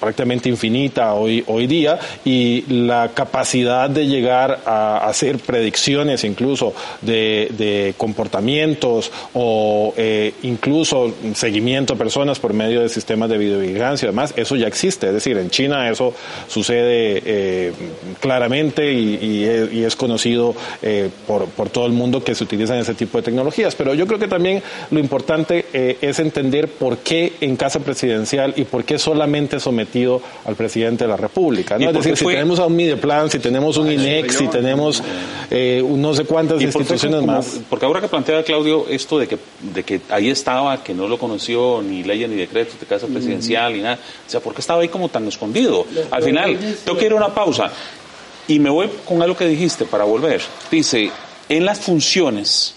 [0.00, 6.72] prácticamente infinita hoy, hoy día y la capacidad de llegar a hacer predicciones incluso
[7.02, 13.36] de, comportamientos o eh, incluso seguimiento a personas por medio de sistemas de
[13.80, 15.08] videovigilancia y demás, eso ya existe.
[15.08, 16.14] Es decir, en China eso
[16.48, 17.72] sucede eh,
[18.20, 23.18] claramente y, es conocido eh, por, por, todo el mundo que se utilizan ese tipo
[23.18, 23.74] de tecnologías.
[23.74, 28.64] Pero yo creo que también lo importante es entender por qué en casa presidencial y
[28.64, 31.78] por qué solamente sometido al presidente de la República.
[31.78, 31.88] ¿no?
[31.88, 35.02] Es decir, si tenemos a un Mideplan, si tenemos un INEX, si tenemos
[35.50, 37.60] eh, no sé cuántas instituciones más.
[37.68, 39.38] Porque ahora que plantea Claudio esto de que,
[39.74, 43.69] de que ahí estaba, que no lo conoció ni ley ni decreto de casa presidencial
[43.72, 45.86] ni nada, o sea, ¿por qué estaba ahí como tan escondido?
[46.10, 47.70] Al final, tengo que ir a una pausa
[48.48, 50.40] y me voy con algo que dijiste para volver.
[50.70, 51.10] Dice,
[51.48, 52.74] en las funciones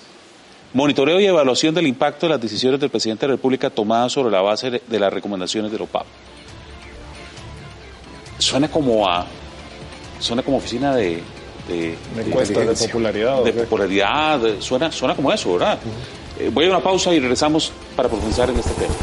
[0.74, 4.32] Monitoreo y evaluación del impacto de las decisiones del presidente de la República tomadas sobre
[4.32, 6.06] la base de las recomendaciones de OPAP.
[8.40, 9.26] Suena como a.
[10.20, 11.22] Suena como oficina de.
[11.68, 13.44] De, de, popularidad.
[13.44, 15.80] De popularidad, suena, suena como eso, ¿verdad?
[16.38, 18.94] Eh, voy a una pausa y regresamos para profundizar en este tema.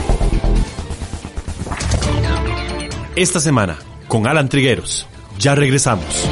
[3.21, 3.79] Esta semana,
[4.09, 5.07] con Alan Trigueros.
[5.39, 6.27] Ya regresamos.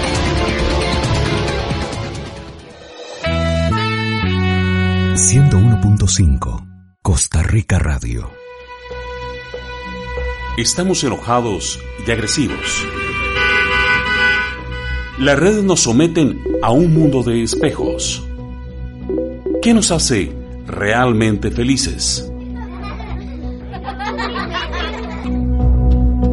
[7.03, 8.31] Costa Rica Radio.
[10.57, 12.87] Estamos enojados y agresivos.
[15.19, 18.27] Las redes nos someten a un mundo de espejos.
[19.61, 20.33] ¿Qué nos hace
[20.67, 22.33] realmente felices?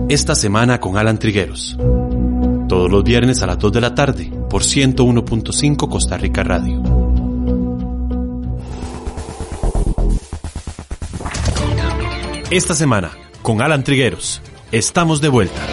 [0.07, 1.75] Esta semana con Alan Trigueros.
[2.69, 6.83] Todos los viernes a las 2 de la tarde por 101.5 Costa Rica Radio.
[12.51, 15.65] Esta semana, con Alan Trigueros, estamos de vuelta.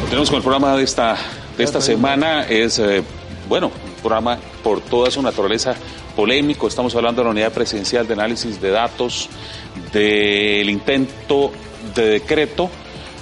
[0.00, 1.18] Continuamos con el programa de esta,
[1.58, 2.44] de esta semana.
[2.44, 3.02] Es, eh,
[3.46, 5.74] bueno, un programa por toda su naturaleza
[6.16, 6.66] polémico.
[6.66, 9.28] Estamos hablando de la unidad presidencial de análisis de datos,
[9.92, 11.52] del intento
[11.94, 12.70] de decreto.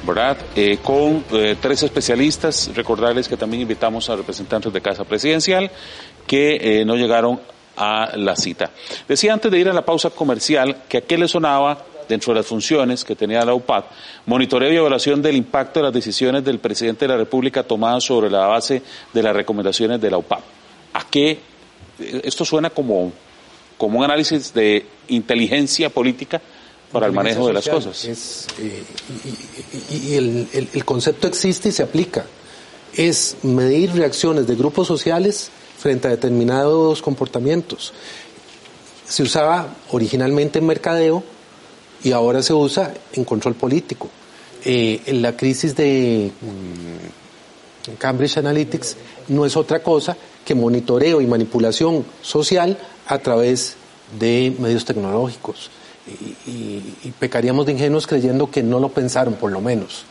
[0.07, 0.39] ¿verdad?
[0.55, 2.71] Eh, con eh, tres especialistas.
[2.75, 5.71] Recordarles que también invitamos a representantes de Casa Presidencial
[6.27, 7.41] que no llegaron
[7.77, 8.71] a la cita.
[9.09, 12.41] Decía antes de ir a la pausa comercial que a qué le sonaba dentro de
[12.41, 13.85] las funciones que tenía la UPAD,
[14.27, 18.31] monitoreo y evaluación del impacto de las decisiones del presidente de la República tomadas sobre
[18.31, 20.41] la base de las recomendaciones de la UPAD.
[20.95, 21.39] ¿A qué?
[21.99, 23.13] Esto suena como,
[23.77, 26.41] como un análisis de inteligencia política
[26.93, 28.49] para el manejo de las cosas.
[28.59, 28.83] Eh,
[29.91, 32.25] y, el, el concepto existe y se aplica.
[32.95, 37.93] Es medir reacciones de grupos sociales frente a determinados comportamientos.
[39.07, 41.23] Se usaba originalmente en mercadeo
[42.03, 44.09] y ahora se usa en control político.
[44.65, 48.97] Eh, la crisis de mm, Cambridge Analytics
[49.29, 53.77] no es otra cosa que monitoreo y manipulación social a través
[54.19, 55.71] de medios tecnológicos.
[56.47, 60.05] Y, pecaríamos de ingenuos creyendo que no lo pensaron, por lo menos.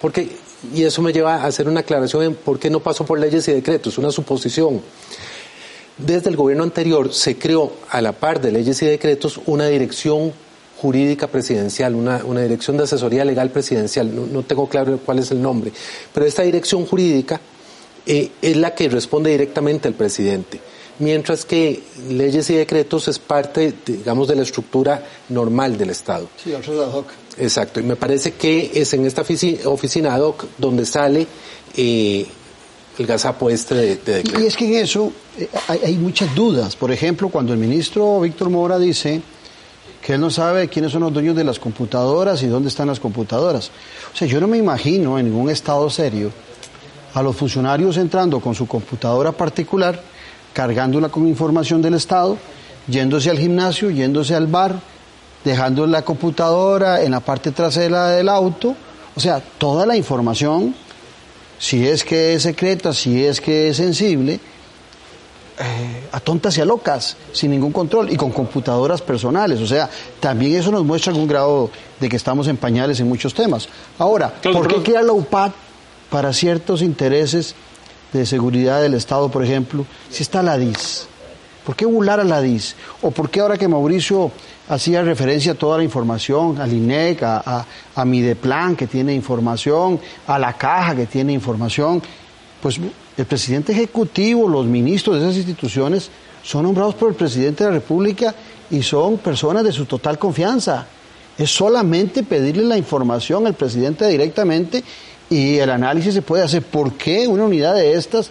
[0.00, 0.36] Porque,
[0.74, 3.46] y eso me lleva a hacer una aclaración en por qué no pasó por leyes
[3.48, 4.80] y decretos, una suposición.
[5.98, 10.32] Desde el gobierno anterior se creó, a la par de leyes y decretos, una dirección
[10.82, 15.70] jurídica presidencial, una, dirección de asesoría legal presidencial, no, tengo claro cuál es el nombre,
[16.12, 17.40] pero esta dirección jurídica
[18.04, 20.60] eh, es la que responde directamente al presidente,
[21.02, 26.28] mientras que leyes y decretos es parte, digamos, de la estructura normal del Estado.
[26.42, 26.62] Sí, ad
[26.92, 27.06] hoc.
[27.38, 31.26] Exacto, y me parece que es en esta oficina, ad hoc donde sale
[31.76, 32.26] eh,
[32.98, 36.76] el gazapo este de, Y es que en eso eh, hay, muchas dudas.
[36.76, 39.22] Por ejemplo, cuando el ministro Víctor Mora dice
[40.00, 43.00] que él no sabe quiénes son los dueños de las computadoras y dónde están las
[43.00, 43.70] computadoras.
[44.12, 46.30] O sea, yo no me imagino en ningún estado serio
[47.14, 50.02] a los funcionarios entrando con su computadora particular,
[50.52, 52.36] cargándola con información del Estado,
[52.86, 54.80] yéndose al gimnasio, yéndose al bar,
[55.44, 58.74] dejando la computadora en la parte trasera del auto.
[59.14, 60.74] O sea, toda la información
[61.62, 64.40] si es que es secreta, si es que es sensible,
[65.60, 69.60] eh, a tontas y a locas, sin ningún control y con computadoras personales.
[69.60, 69.88] O sea,
[70.18, 73.68] también eso nos muestra algún grado de que estamos en pañales en muchos temas.
[73.96, 75.52] Ahora, ¿por qué crear la UPAD
[76.10, 77.54] para ciertos intereses
[78.12, 81.06] de seguridad del Estado, por ejemplo, si está la DIS?
[81.64, 82.74] ¿Por qué burlar a la DIS?
[83.02, 84.32] ¿O por qué ahora que Mauricio
[84.68, 90.38] hacía referencia a toda la información, al INEC, a, a, Mideplan que tiene información, a
[90.38, 92.02] la caja que tiene información.
[92.62, 92.80] Pues
[93.16, 96.10] el presidente ejecutivo, los ministros de esas instituciones
[96.42, 98.34] son nombrados por el presidente de la República
[98.70, 100.86] y son personas de su total confianza.
[101.36, 104.82] Es solamente pedirle la información al presidente directamente
[105.30, 106.62] y el análisis se puede hacer.
[106.62, 108.30] ¿Por qué una unidad de estas,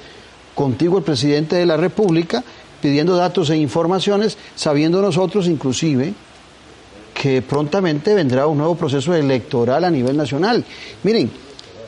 [0.55, 2.43] contigo el presidente de la República,
[2.81, 6.13] pidiendo datos e informaciones, sabiendo nosotros inclusive
[7.13, 10.63] que prontamente vendrá un nuevo proceso electoral a nivel nacional?
[11.03, 11.31] Miren,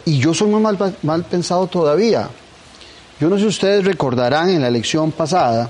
[0.06, 2.30] y yo soy muy mal, mal pensado todavía.
[3.20, 5.70] Yo no sé si ustedes recordarán en la elección pasada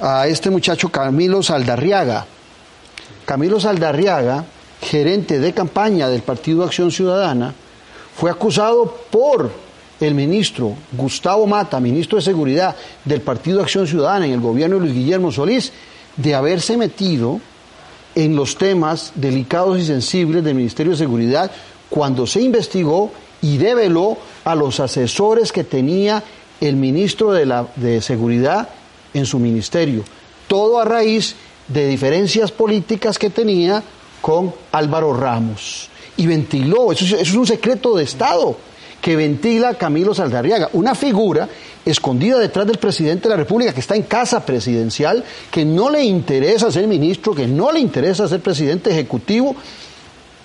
[0.00, 2.26] a este muchacho Camilo Saldarriaga.
[3.24, 4.44] Camilo Saldarriaga,
[4.80, 7.54] gerente de campaña del Partido Acción Ciudadana,
[8.16, 9.50] fue acusado por
[10.00, 14.82] el ministro Gustavo Mata, ministro de Seguridad del Partido Acción Ciudadana en el gobierno de
[14.82, 15.72] Luis Guillermo Solís,
[16.16, 17.40] de haberse metido
[18.14, 21.50] en los temas delicados y sensibles del Ministerio de Seguridad
[21.90, 23.10] cuando se investigó
[23.42, 26.22] y reveló a los asesores que tenía
[26.60, 28.68] el ministro de, la, de Seguridad
[29.12, 30.04] en su ministerio.
[30.46, 31.34] Todo a raíz
[31.68, 33.82] de diferencias políticas que tenía
[34.20, 35.90] con Álvaro Ramos.
[36.16, 38.56] Y ventiló, eso, es un secreto de Estado,
[39.04, 41.46] que ventila Camilo Saldarriaga, una figura
[41.84, 46.02] escondida detrás del presidente de la República, que está en casa presidencial, que no le
[46.02, 49.54] interesa ser ministro, que no le interesa ser presidente ejecutivo,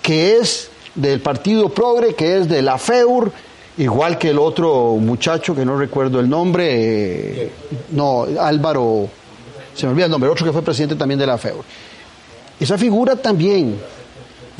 [0.02, 3.32] que es del Partido Progre, que es de la FEUR,
[3.78, 7.52] igual que el otro muchacho que no recuerdo el nombre, eh,
[7.92, 9.08] no, Álvaro,
[9.74, 11.64] se me olvida el nombre, otro que fue presidente también de la FEUR.
[12.60, 13.78] Esa figura también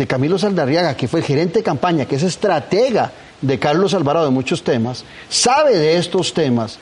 [0.00, 4.24] de Camilo Saldarriaga, que fue el gerente de campaña, que es estratega de Carlos Alvarado
[4.24, 6.78] de muchos temas, sabe de estos temas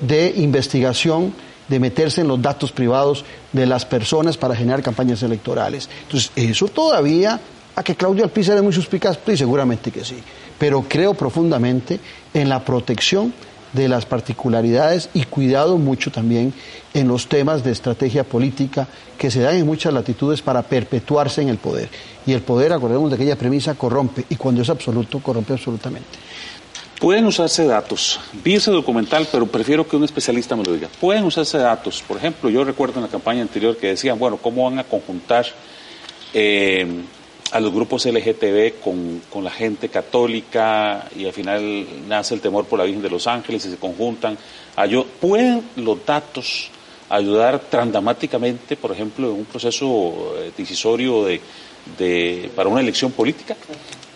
[0.00, 1.34] de investigación,
[1.66, 5.88] de meterse en los datos privados de las personas para generar campañas electorales.
[6.04, 7.40] Entonces, eso todavía
[7.74, 10.22] a que Claudio Alpizar es muy suspicaz, pues seguramente que sí.
[10.56, 11.98] Pero creo profundamente
[12.32, 13.34] en la protección
[13.72, 16.52] de las particularidades y cuidado mucho también
[16.94, 18.86] en los temas de estrategia política
[19.18, 21.88] que se dan en muchas latitudes para perpetuarse en el poder.
[22.26, 26.18] Y el poder, acordemos de aquella premisa, corrompe, y cuando es absoluto, corrompe absolutamente.
[27.00, 28.20] Pueden usarse datos.
[28.44, 30.88] Vi ese documental, pero prefiero que un especialista me lo diga.
[31.00, 32.00] Pueden usarse datos.
[32.06, 35.46] Por ejemplo, yo recuerdo en la campaña anterior que decían, bueno, ¿cómo van a conjuntar
[36.32, 36.86] eh,
[37.52, 42.64] a los grupos LGTB con, con, la gente católica y al final nace el temor
[42.64, 44.38] por la Virgen de los Ángeles y se conjuntan.
[45.20, 46.70] ¿Pueden los datos
[47.10, 51.40] ayudar transamáticamente, por ejemplo, en un proceso eh, decisorio de,
[51.98, 53.54] de, para una elección política?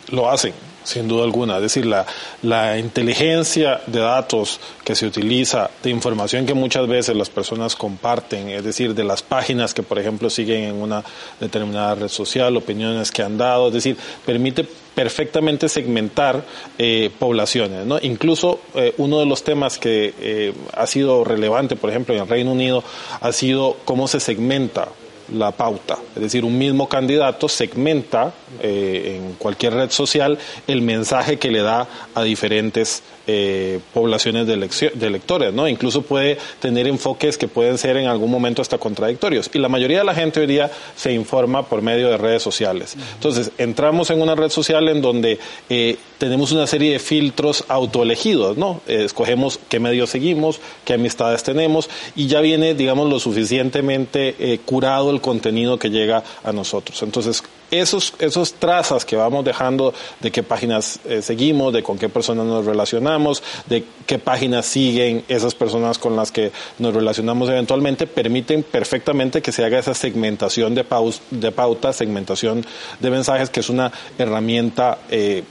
[0.08, 0.54] Lo hacen
[0.86, 1.56] sin duda alguna.
[1.56, 2.06] Es decir, la,
[2.42, 8.48] la, inteligencia de datos que se utiliza, de información que muchas veces las personas comparten,
[8.48, 11.02] es decir, de las páginas que, por ejemplo, siguen en una
[11.40, 16.44] determinada red social, opiniones que han dado, es decir, permite perfectamente segmentar
[16.78, 17.84] eh, poblaciones.
[17.84, 17.98] ¿no?
[18.00, 22.28] Incluso eh, uno de los temas que eh, ha sido relevante, por ejemplo, en el
[22.28, 22.84] Reino Unido,
[23.20, 24.88] ha sido cómo se segmenta
[25.32, 25.98] la pauta.
[26.14, 31.62] Es decir, un mismo candidato segmenta eh, en cualquier red social el mensaje que le
[31.62, 35.66] da a diferentes eh, poblaciones de, electores, ¿no?
[35.66, 39.50] Incluso puede tener enfoques que pueden ser en algún momento hasta contradictorios.
[39.52, 42.96] Y la mayoría de la gente hoy día se informa por medio de redes sociales.
[43.14, 48.56] Entonces, entramos en una red social en donde eh, tenemos una serie de filtros autoelegidos,
[48.56, 48.80] ¿no?
[48.86, 55.10] Eh, escogemos qué medios seguimos, qué amistades tenemos y ya viene, digamos, lo suficientemente curado
[55.10, 57.02] el contenido que llega a nosotros.
[57.02, 62.08] Entonces, esos, esos trazas que vamos dejando de qué páginas eh, seguimos, de con qué
[62.08, 68.06] personas nos relacionamos, de qué páginas siguen esas personas con las que nos relacionamos eventualmente,
[68.06, 70.84] permiten perfectamente que se haga esa segmentación de,
[71.30, 72.64] de pauta, segmentación
[73.00, 75.42] de mensajes, que es una herramienta eh,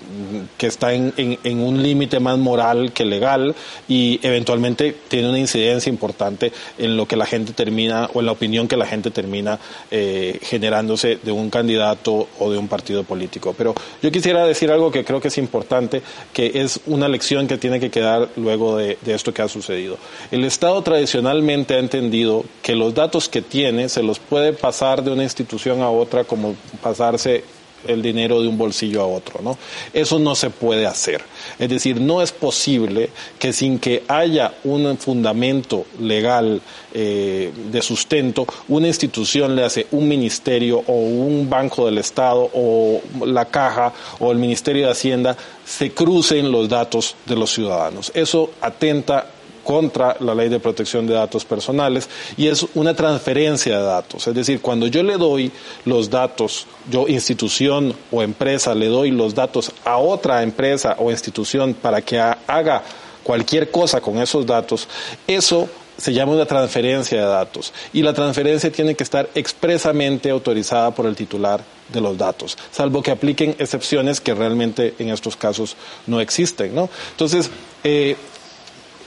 [0.58, 3.56] que está en, en, un límite más moral que legal
[3.88, 8.32] y eventualmente tiene una incidencia importante en lo que la gente termina o en la
[8.32, 9.60] opinión que la gente termina
[9.92, 13.54] eh, generándose de un candidato o de un partido político.
[13.58, 16.02] Pero yo quisiera decir algo que creo que es importante,
[16.34, 19.98] que es una lección que tiene que quedar luego de, de esto que ha sucedido.
[20.32, 25.12] El Estado tradicionalmente ha entendido que los datos que tiene se los puede pasar de
[25.12, 27.44] una institución a otra como pasarse
[27.88, 29.58] el dinero de un bolsillo a otro, ¿no?
[29.94, 31.22] Eso no se puede hacer.
[31.60, 36.62] Es decir, no es posible que sin que haya un fundamento legal
[36.94, 43.02] eh, de sustento, una institución le hace un ministerio o un banco del Estado o
[43.26, 48.12] la caja o el Ministerio de Hacienda se crucen los datos de los ciudadanos.
[48.14, 49.28] Eso atenta
[49.66, 54.28] contra la ley de protección de datos personales y es una transferencia de datos.
[54.28, 55.52] Es decir, cuando yo le doy
[55.84, 61.74] los datos, yo institución o empresa le doy los datos a otra empresa o institución
[61.74, 62.84] para que haga
[63.24, 64.88] cualquier cosa con esos datos,
[65.26, 70.92] eso se llama una transferencia de datos y la transferencia tiene que estar expresamente autorizada
[70.92, 75.76] por el titular de los datos, salvo que apliquen excepciones que realmente en estos casos
[76.06, 76.76] no existen.
[76.76, 76.90] ¿no?
[77.12, 77.50] Entonces,
[77.84, 78.16] eh,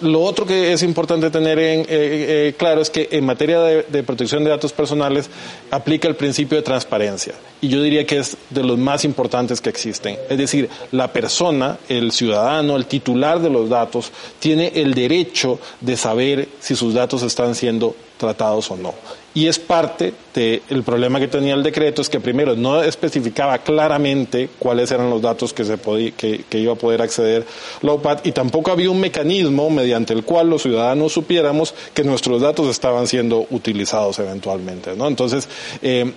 [0.00, 4.02] lo otro que es importante tener en, eh, eh, claro es que en materia de,
[4.02, 5.28] protección de datos personales
[5.70, 9.70] aplica el principio de transparencia y yo diría que es de los más importantes que
[9.70, 10.16] existen.
[10.28, 15.96] Es decir, la persona, el ciudadano, el titular de los datos tiene el derecho de
[15.96, 18.94] saber si sus datos están siendo tratados o no.
[19.34, 24.48] Y es parte del problema que tenía el decreto, es que primero no especificaba claramente
[24.58, 27.46] cuáles eran los datos que, se podía, que, iba a poder acceder
[27.82, 32.40] la OPAT y tampoco había un mecanismo mediante el cual los ciudadanos supiéramos que nuestros
[32.40, 34.96] datos estaban siendo utilizados eventualmente.
[34.96, 35.06] ¿no?
[35.06, 35.46] Entonces,
[35.82, 36.10] eh,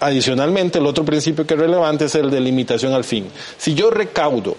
[0.00, 3.26] adicionalmente, el otro principio que es relevante es el de limitación al fin.
[3.56, 4.56] Si yo recaudo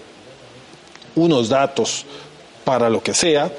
[1.14, 2.04] unos datos
[2.64, 3.50] para lo que sea,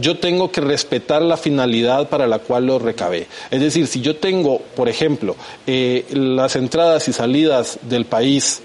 [0.00, 3.26] yo tengo que respetar la finalidad para la cual lo recabé.
[3.50, 5.36] Es decir, si yo tengo, por ejemplo,
[5.66, 8.62] eh, las entradas y salidas del país,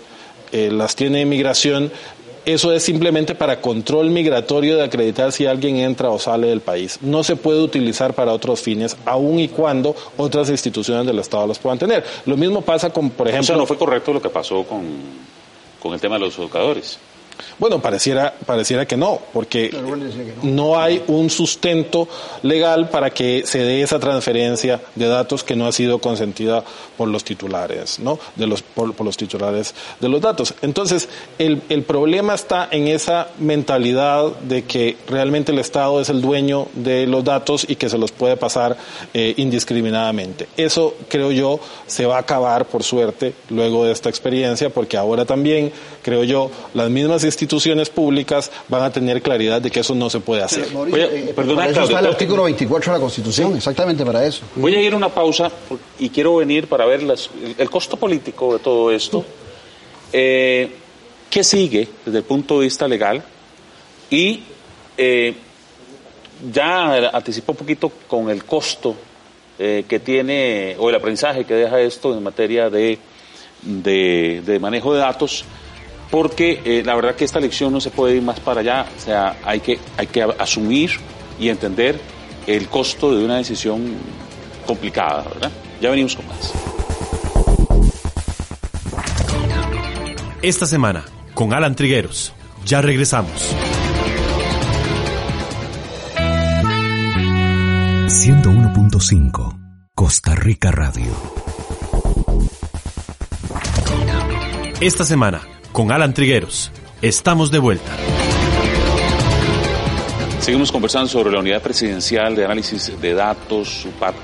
[0.51, 1.91] eh, las tiene inmigración,
[2.45, 6.99] eso es simplemente para control migratorio de acreditar si alguien entra o sale del país.
[7.01, 11.57] No se puede utilizar para otros fines, aun y cuando otras instituciones del Estado los
[11.57, 12.03] puedan tener.
[12.25, 13.53] Lo mismo pasa con, por ejemplo...
[13.53, 14.83] Eso no fue correcto lo que pasó con,
[15.79, 16.99] con el tema de los educadores.
[17.59, 19.71] Bueno, pareciera, pareciera que no, porque
[20.41, 22.07] no hay un sustento
[22.41, 26.63] legal para que se dé esa transferencia de datos que no ha sido consentida
[26.97, 28.19] por los titulares, ¿no?
[28.35, 30.53] De los, por, los titulares de los datos.
[30.61, 36.21] Entonces, el, el, problema está en esa mentalidad de que realmente el Estado es el
[36.21, 38.77] dueño de los datos y que se los puede pasar
[39.13, 40.47] eh, indiscriminadamente.
[40.57, 45.25] Eso, creo yo, se va a acabar, por suerte, luego de esta experiencia, porque ahora
[45.25, 45.71] también,
[46.03, 50.19] creo yo, las mismas instituciones públicas van a tener claridad de que eso no se
[50.19, 50.67] puede hacer.
[50.93, 54.43] Eh, perdona, eso está el artículo 24 de la Constitución, exactamente para eso.
[54.55, 55.51] Voy a ir a una pausa
[55.97, 57.01] y quiero venir para ver
[57.57, 59.25] el, costo político de todo esto.
[60.11, 60.69] Eh,
[61.29, 63.23] ¿Qué sigue desde el punto de vista legal?
[64.11, 64.43] Y
[64.95, 65.33] eh,
[66.51, 68.95] ya anticipo un poquito con el costo
[69.55, 72.99] que tiene o el aprendizaje que deja esto en materia de,
[73.61, 75.45] de manejo de datos
[76.13, 79.01] porque eh, la verdad que esta lección no se puede ir más para allá, o
[79.01, 80.91] sea, hay que, hay que asumir
[81.39, 81.99] y entender
[82.45, 83.95] el costo de una decisión
[84.67, 85.51] complicada, ¿verdad?
[85.81, 86.53] Ya venimos con más.
[90.43, 91.03] Esta semana,
[91.33, 92.31] con Alan Trigueros,
[92.63, 93.55] ya regresamos.
[98.05, 99.59] ...101.5...
[99.95, 101.11] Costa Rica Radio.
[104.79, 105.41] Esta semana,
[105.73, 106.71] con Alan Trigueros.
[107.01, 107.91] Estamos de vuelta.
[110.39, 114.15] Seguimos conversando sobre la unidad presidencial de análisis de datos, UPAT.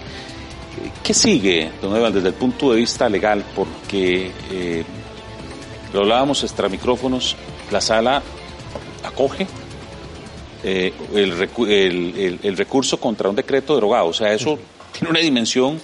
[1.03, 3.43] ¿Qué sigue, don Evan, desde el punto de vista legal?
[3.55, 4.83] Porque eh,
[5.91, 7.35] lo hablábamos extra micrófonos,
[7.71, 8.21] la sala
[9.03, 9.47] acoge
[10.63, 14.07] eh, el, el, recurso contra un decreto derogado.
[14.07, 14.59] O sea, eso
[14.91, 15.81] tiene una dimensión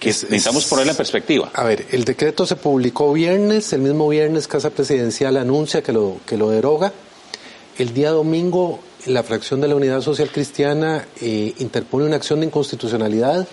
[0.00, 1.50] que necesitamos ponerla en perspectiva.
[1.52, 6.16] A ver, el decreto se publicó viernes, el mismo viernes Casa Presidencial anuncia que lo,
[6.26, 6.92] que lo deroga.
[7.76, 12.46] El día domingo la fracción de la Unidad Social Cristiana eh, interpone una acción de
[12.46, 13.46] inconstitucionalidad.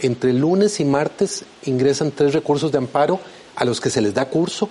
[0.00, 3.20] Entre lunes y martes ingresan tres recursos de amparo
[3.56, 4.68] a los que se les da curso.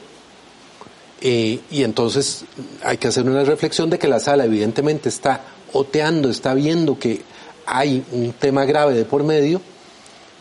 [1.19, 2.45] Eh, y entonces
[2.83, 5.41] hay que hacer una reflexión de que la sala evidentemente está
[5.73, 7.21] oteando, está viendo que
[7.65, 9.61] hay un tema grave de por medio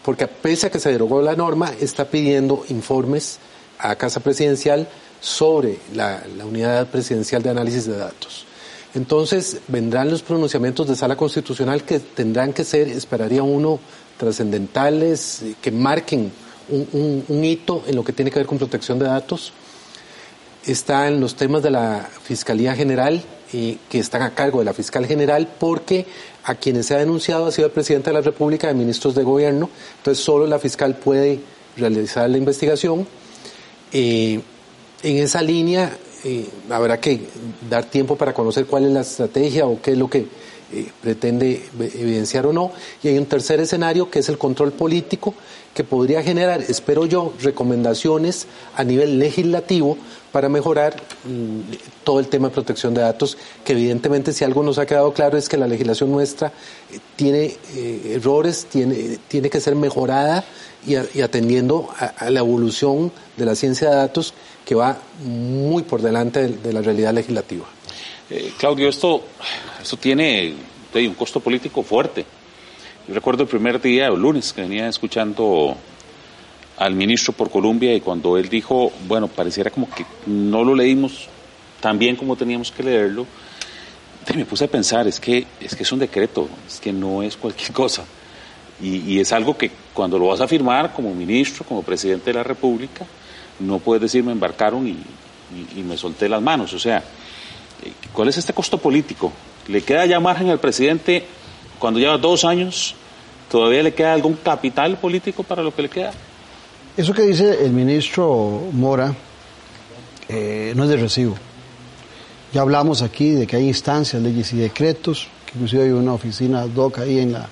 [0.07, 3.41] porque pese a que se derogó la norma, está pidiendo informes
[3.77, 4.87] a Casa Presidencial
[5.21, 8.47] sobre la, unidad presidencial de análisis de datos.
[8.95, 13.81] Entonces vendrán los pronunciamientos de sala constitucional que tendrán que ser, esperaría uno,
[14.17, 16.31] trascendentales, que marquen
[16.69, 19.53] un, hito en lo que tiene que ver con protección de datos.
[20.65, 23.21] Están los temas de la Fiscalía General,
[23.53, 26.07] eh, que están a cargo de la Fiscal General, porque
[26.47, 29.25] a quienes se ha denunciado ha sido el presidente de la República, de ministros de
[29.25, 29.69] gobierno,
[29.99, 31.41] entonces solo la fiscal puede
[31.77, 33.07] realizar la investigación.
[33.93, 34.41] Eh,
[35.03, 37.21] en esa línea eh, habrá que
[37.69, 40.27] dar tiempo para conocer cuál es la estrategia o qué es lo que
[40.73, 42.71] eh, pretende evidenciar o no.
[43.03, 45.35] Y hay un tercer escenario que es el control político
[45.77, 48.47] que podría generar, espero yo, recomendaciones
[48.77, 49.99] a nivel legislativo
[50.33, 51.61] para mejorar mm,
[52.03, 55.37] todo el tema de protección de datos, que evidentemente si algo nos ha quedado claro
[55.37, 56.49] es que la legislación nuestra
[56.91, 60.45] eh, tiene eh, errores, tiene, tiene que ser mejorada
[60.87, 64.33] y, atendiendo a, la evolución de la ciencia de datos
[64.65, 67.67] que va muy por delante de, la realidad legislativa.
[68.31, 69.25] Eh, Claudio, esto,
[69.83, 70.55] esto tiene
[70.95, 72.25] un costo político fuerte.
[73.09, 75.77] Recuerdo el primer día, el lunes, que venía escuchando
[76.79, 81.29] al ministro por Colombia y cuando él dijo, bueno, pareciera como que no lo leímos
[81.81, 83.27] tan bien como teníamos que leerlo,
[84.35, 87.37] me puse a pensar, es que, es que es un decreto, es que no es
[87.37, 88.05] cualquier cosa.
[88.83, 92.43] Y, es algo que cuando lo vas a firmar como ministro, como presidente de la
[92.43, 93.07] República,
[93.61, 94.99] no puedes decir me embarcaron y,
[95.75, 96.75] y me solté las manos.
[96.75, 97.03] O sea,
[98.13, 99.33] ¿cuál es este costo político?
[99.69, 101.25] ¿Le queda ya margen al presidente
[101.79, 102.95] cuando lleva dos años?
[103.51, 106.13] ¿Todavía le queda algún capital político para lo que le queda?
[106.97, 109.15] Eso que dice el ministro Mora
[110.29, 111.37] eh, no es de recibo.
[112.53, 116.63] Ya hablamos aquí de que hay instancias, leyes y decretos, que inclusive hay una oficina
[116.63, 117.49] ad hoc ahí en la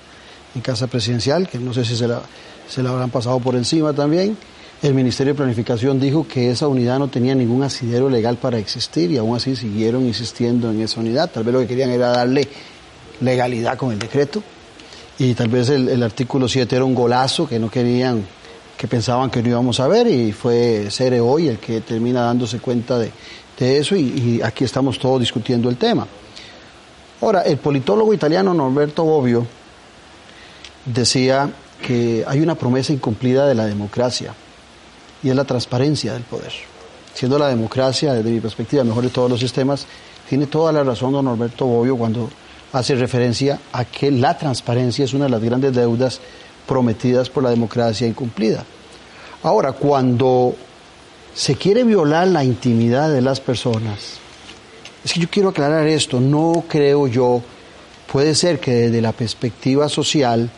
[0.55, 2.21] en Casa Presidencial, que no sé si se la,
[2.67, 4.37] se la habrán pasado por encima también.
[4.81, 9.11] El Ministerio de Planificación dijo que esa unidad no tenía ningún asidero legal para existir
[9.11, 11.29] y aún así siguieron insistiendo en esa unidad.
[11.31, 12.47] Tal vez lo que querían era darle
[13.21, 14.41] legalidad con el decreto
[15.17, 18.25] y tal vez el, artículo 7 era un golazo que no querían
[18.77, 22.59] que pensaban que no íbamos a ver y fue Cere hoy el que termina dándose
[22.59, 23.11] cuenta de,
[23.57, 26.05] eso y, aquí estamos todos discutiendo el tema.
[27.21, 29.47] Ahora, el politólogo italiano Norberto Bobbio
[30.85, 31.49] decía
[31.81, 34.33] que hay una promesa incumplida de la democracia
[35.23, 36.51] y es la transparencia del poder.
[37.13, 39.87] Siendo la democracia, desde mi perspectiva, mejor de todos los sistemas,
[40.27, 42.29] tiene toda la razón don Norberto Bobbio cuando
[42.75, 46.19] hace referencia a que la transparencia es una de las grandes deudas
[46.67, 48.65] prometidas por la democracia incumplida.
[49.43, 50.53] Ahora, cuando
[51.33, 54.17] se quiere violar la intimidad de las personas,
[55.05, 57.41] es que yo quiero aclarar esto, no creo yo,
[58.11, 60.49] puede ser que desde la perspectiva social,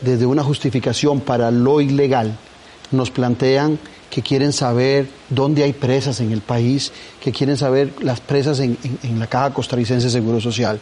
[0.00, 2.36] desde una justificación para lo ilegal,
[2.92, 3.80] nos plantean
[4.16, 6.90] que quieren saber dónde hay presas en el país,
[7.20, 8.78] que quieren saber las presas en,
[9.18, 10.80] la Caja Costarricense de Seguro Social.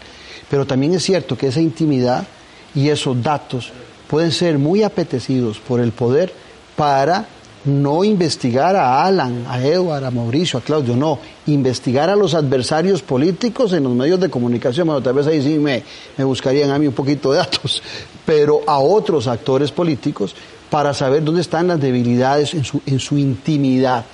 [0.48, 2.28] Pero también es cierto que esa intimidad
[2.76, 3.72] y esos datos
[4.06, 6.32] pueden ser muy apetecidos por el poder
[6.76, 7.26] para
[7.64, 13.02] no investigar a Alan, a Edward, a Mauricio, a Claudio, no, investigar a los adversarios
[13.02, 15.82] políticos en los medios de comunicación, bueno, tal vez ahí sí me
[16.18, 17.82] buscarían a mí un poquito de datos,
[18.24, 20.36] pero a otros actores políticos
[20.74, 24.04] para saber dónde están las debilidades en su, en su intimidad,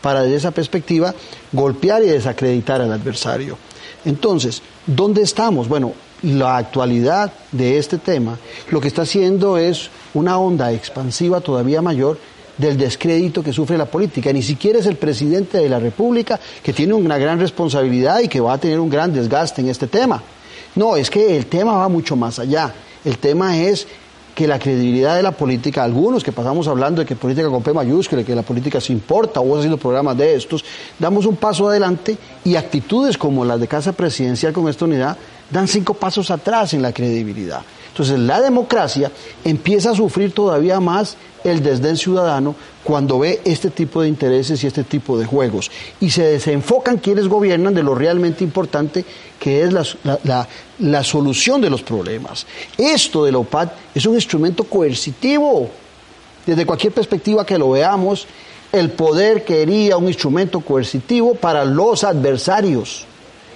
[0.00, 1.14] para desde esa perspectiva
[1.52, 3.58] golpear y desacreditar al adversario.
[4.06, 5.68] Entonces, ¿dónde estamos?
[5.68, 5.92] Bueno,
[6.22, 8.38] la actualidad de este tema
[8.70, 12.18] lo que está haciendo es una onda expansiva todavía mayor
[12.56, 14.32] del descrédito que sufre la política.
[14.32, 18.40] Ni siquiera es el presidente de la República que tiene una gran responsabilidad y que
[18.40, 20.22] va a tener un gran desgaste en este tema.
[20.74, 22.72] No, es que el tema va mucho más allá.
[23.04, 23.86] El tema es
[24.38, 27.72] que la credibilidad de la política, algunos que pasamos hablando de que política con P
[27.72, 30.64] mayúscula, que la política se importa, o haciendo programas de estos,
[30.96, 35.16] damos un paso adelante y actitudes como las de Casa Presidencial con esta unidad
[35.50, 37.62] dan cinco pasos atrás en la credibilidad.
[37.98, 39.10] Entonces la democracia
[39.44, 44.68] empieza a sufrir todavía más el desdén ciudadano cuando ve este tipo de intereses y
[44.68, 45.68] este tipo de juegos.
[45.98, 49.04] Y se desenfocan quienes gobiernan de lo realmente importante
[49.40, 52.46] que es la, solución de los problemas.
[52.76, 55.68] Esto de la OPAD es un instrumento coercitivo.
[56.46, 58.28] Desde cualquier perspectiva que lo veamos,
[58.70, 63.06] el poder quería un instrumento coercitivo para los adversarios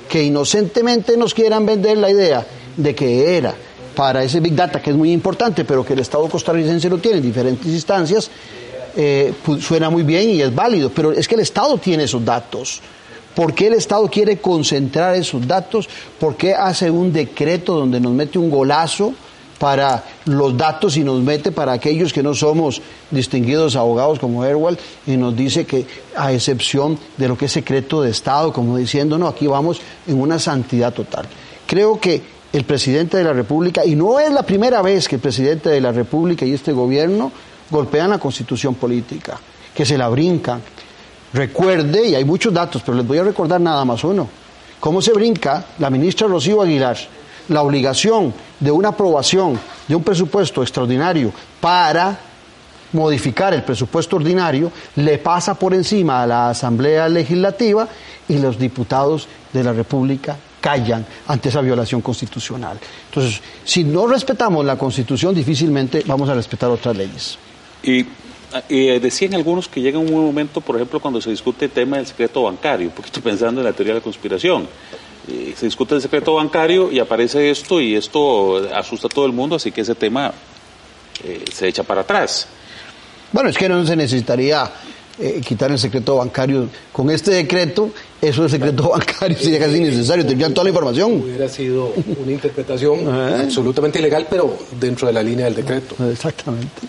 [0.09, 2.45] que inocentemente nos quieran vender la idea
[2.77, 3.55] de que era
[3.95, 7.19] para ese Big Data, que es muy importante, pero que el Estado costarricense lo tiene
[7.19, 8.31] en diferentes instancias,
[8.97, 12.81] eh, suena muy bien y es válido, pero es que el Estado tiene esos datos.
[13.35, 15.89] ¿Por qué el Estado quiere concentrar esos datos?
[16.21, 19.15] ¿Por qué hace un decreto donde nos mete un golazo
[19.63, 22.83] para los datos y nos mete para aquellos que no somos
[23.13, 24.77] distinguidos abogados como Erwal
[25.07, 25.87] y nos dice que
[26.17, 30.21] a excepción de lo que es secreto de Estado, como diciendo, no, aquí vamos en
[30.21, 31.27] una santidad total.
[31.65, 32.21] Creo que
[32.53, 35.81] el presidente de la República, y no es la primera vez que el presidente de
[35.81, 37.33] la República y este gobierno
[37.71, 39.39] golpean la constitución política,
[39.75, 40.61] que se la brincan.
[41.33, 44.29] Recuerde, y hay muchos datos, pero les voy a recordar nada más uno,
[44.79, 46.99] cómo se brinca la ministra Rocío Aguilar
[47.49, 52.19] la obligación de una aprobación de un presupuesto extraordinario para
[52.93, 57.89] modificar el presupuesto ordinario, le pasa por encima a la Asamblea Legislativa
[58.29, 62.79] y los diputados de la República callan ante esa violación constitucional.
[63.11, 67.37] Entonces, si no respetamos la Constitución, difícilmente vamos a respetar otras leyes.
[67.83, 68.07] Y,
[68.71, 72.07] y decían algunos que llega un momento, por ejemplo, cuando se discute el tema del
[72.07, 74.67] secreto bancario, porque estoy pensando en la teoría de la conspiración
[75.57, 79.57] se discute el secreto bancario y aparece esto y esto asusta a todo el mundo,
[79.57, 80.33] así que ese tema
[81.25, 82.49] eh, se echa para atrás.
[83.31, 84.71] Bueno, es que no se necesitaría
[85.19, 86.69] eh, quitar el secreto bancario.
[86.93, 87.91] Con este decreto,
[88.21, 91.23] eso del secreto bancario sería casi innecesario, tendrían toda la información.
[91.23, 91.93] Hubiera sido
[92.23, 93.09] una interpretación
[93.43, 95.97] absolutamente ilegal, pero dentro de la línea del decreto.
[96.11, 96.83] Exactamente.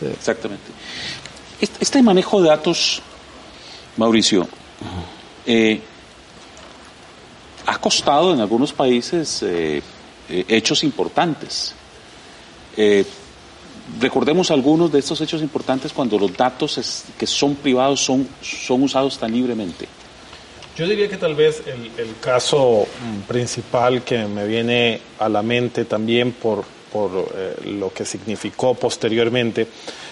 [0.00, 0.64] Exactamente.
[1.60, 3.02] Este, manejo de datos,
[3.96, 4.46] Mauricio,
[5.44, 5.80] eh,
[7.66, 9.82] ha costado en algunos países eh,
[10.28, 11.74] eh, hechos importantes.
[14.00, 19.18] Recordemos algunos de estos hechos importantes cuando los datos que son privados son, son usados
[19.18, 19.88] tan libremente.
[20.76, 25.42] Yo diría que tal vez el, el caso mm, principal que me viene a la
[25.42, 29.66] mente también por, por eh, lo que significó posteriormente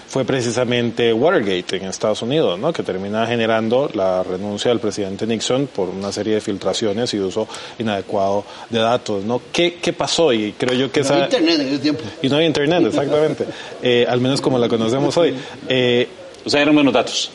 [0.07, 2.71] fue precisamente Watergate en Estados Unidos, ¿no?
[2.71, 7.47] que termina generando la renuncia del presidente Nixon por una serie de filtraciones y uso
[7.77, 9.23] inadecuado de datos.
[9.25, 9.41] ¿no?
[9.51, 10.31] ¿Qué, qué pasó?
[10.31, 11.37] Y creo yo que No había esa...
[11.37, 12.03] internet en ese tiempo.
[12.21, 13.45] Y no había internet, exactamente.
[13.83, 15.35] Eh, al menos como la conocemos hoy.
[15.69, 16.07] Eh,
[16.45, 17.29] O sea, eran menos datos.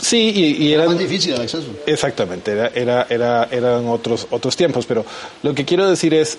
[0.00, 0.94] sí, y, y Era eran...
[0.94, 1.66] más difícil el acceso.
[1.86, 5.04] Exactamente, era, era, era, eran otros, otros tiempos, pero
[5.42, 6.38] lo que quiero decir es,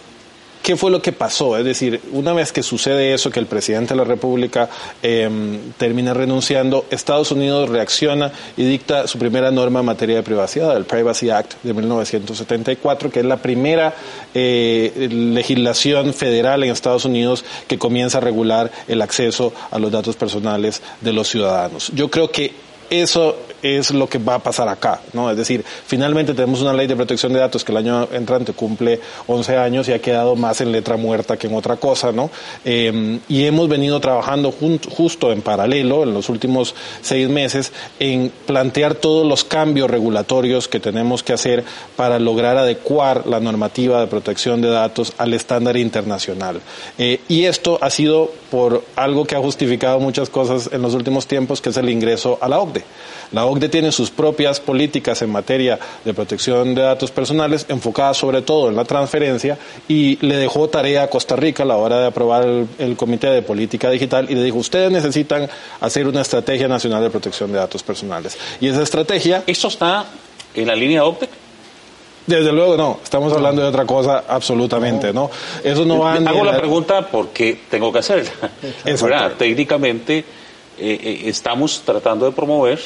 [0.61, 1.57] ¿qué fue lo que pasó?
[1.57, 4.69] Es decir, una vez que sucede eso, que el presidente de la República
[5.01, 5.29] eh,
[5.77, 10.85] termina renunciando, Estados Unidos reacciona y dicta su primera norma en materia de privacidad, el
[10.85, 13.93] Privacy Act de 1974, que es la primera
[14.33, 20.15] eh, legislación federal en Estados Unidos que comienza a regular el acceso a los datos
[20.15, 21.91] personales de los ciudadanos.
[21.95, 22.53] Yo creo que
[22.89, 25.29] eso es lo que va a pasar acá, ¿no?
[25.29, 28.99] Es decir, finalmente tenemos una ley de protección de datos que el año entrante cumple
[29.27, 32.29] 11 años y ha quedado más en letra muerta que en otra cosa, ¿no?
[32.65, 38.95] Eh, y hemos venido trabajando justo en paralelo en los últimos seis meses en plantear
[38.95, 41.63] todos los cambios regulatorios que tenemos que hacer
[41.95, 46.61] para lograr adecuar la normativa de protección de datos al estándar internacional.
[46.97, 51.27] Eh, y esto ha sido por algo que ha justificado muchas cosas en los últimos
[51.27, 52.83] tiempos, que es el ingreso a la OCDE.
[53.51, 58.69] OCDE tiene sus propias políticas en materia de protección de datos personales, enfocadas sobre todo
[58.69, 62.43] en la transferencia, y le dejó tarea a Costa Rica a la hora de aprobar
[62.43, 65.49] el, el Comité de Política Digital y le dijo, ustedes necesitan
[65.79, 68.37] hacer una estrategia nacional de protección de datos personales.
[68.59, 70.05] Y esa estrategia, ¿Esto está
[70.53, 71.29] en la línea OPTEC?
[72.25, 75.29] desde luego no, estamos hablando de otra cosa absolutamente, ¿no?
[75.63, 78.31] Eso no va Hago la pregunta porque tengo que hacerla.
[79.37, 80.23] Técnicamente eh,
[80.77, 82.79] eh, estamos tratando de promover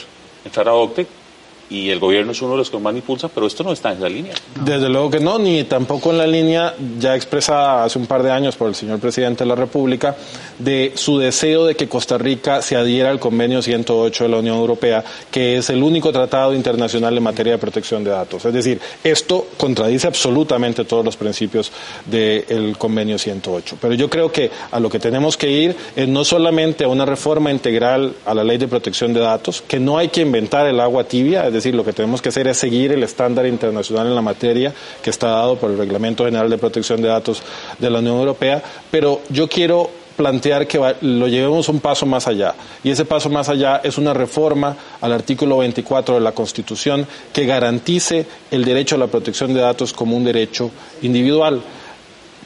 [0.46, 1.24] entrar a OCTEC
[1.70, 3.97] y el gobierno es uno de los que más impulsa, pero esto no está en
[3.97, 4.34] esa línea.
[4.63, 8.32] Desde luego que no, ni tampoco en la línea ya expresada hace un par de
[8.32, 10.16] años por el señor presidente de la República
[10.59, 14.57] de su deseo de que Costa Rica se adhiera al convenio 108 de la Unión
[14.57, 18.45] Europea, que es el único tratado internacional en materia de protección de datos.
[18.45, 21.72] Es decir, esto contradice absolutamente todos los principios
[22.05, 23.78] del convenio 108.
[23.82, 27.05] Pero yo creo que a lo que tenemos que ir es no solamente a una
[27.05, 30.80] reforma integral a la ley de protección de datos, que no hay que inventar el
[30.80, 34.22] agua tibia, decir, lo que tenemos que hacer es seguir el estándar internacional en la
[34.22, 37.41] materia que está dado por el Reglamento General de Protección de Datos
[37.80, 42.56] de la Unión Europea, pero yo quiero plantear que lo llevemos un paso más allá.
[42.84, 47.45] Y ese paso más allá es una reforma al artículo 24 de la Constitución que
[47.45, 51.62] garantice el derecho a la protección de datos como un derecho individual.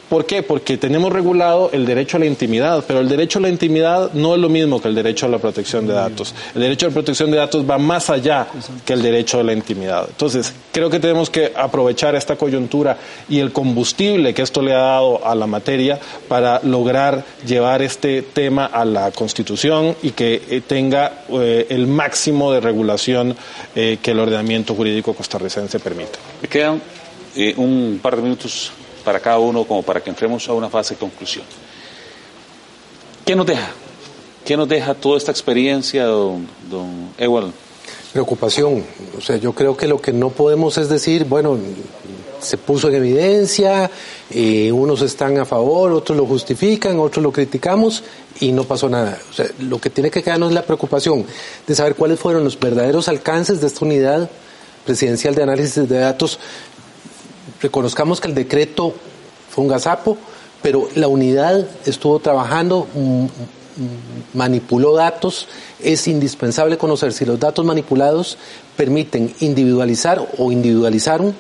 [0.10, 0.42] ¿Por qué?
[0.42, 4.34] Porque tenemos regulado el derecho a la intimidad, pero el derecho a la intimidad no
[4.34, 6.34] es lo mismo que el derecho a la protección de datos.
[6.56, 8.48] El derecho a la protección de datos va más allá
[8.84, 10.08] que el derecho a la intimidad.
[10.10, 12.98] Entonces, creo que tenemos que aprovechar esta coyuntura
[13.30, 18.24] y el combustible que esto le ha dado a la materia para lograr llevar este
[18.24, 23.36] tema a la Constitución y que eh, tenga eh, el máximo de regulación
[23.76, 26.18] eh, que el ordenamiento jurídico costarricense permite.
[26.42, 26.82] Me quedan
[27.36, 28.72] eh, un par de minutos
[29.04, 31.46] para cada uno como para que entremos a una fase de conclusión.
[33.26, 33.72] ¿Qué nos deja?
[34.46, 37.54] ¿Qué nos deja toda esta experiencia, don, don Ewald?
[38.12, 38.84] Preocupación.
[39.18, 41.58] O sea, yo creo que lo que no podemos es decir, bueno,
[42.42, 43.92] se puso en evidencia,
[44.30, 48.04] eh, unos están a favor, otros lo justifican, otros lo criticamos
[48.40, 49.20] y no pasó nada.
[49.30, 51.26] O sea, lo que tiene que quedarnos es la preocupación
[51.68, 54.30] de saber cuáles fueron los verdaderos alcances de esta unidad
[54.86, 56.40] presidencial de análisis de datos.
[57.62, 58.94] Reconozcamos que el decreto
[59.50, 60.18] fue un gazapo,
[60.62, 63.28] pero la unidad estuvo trabajando, mm, mm,
[64.34, 65.48] manipuló datos.
[65.82, 68.38] Es indispensable conocer si los datos manipulados
[68.78, 71.36] permiten individualizar o individualizaron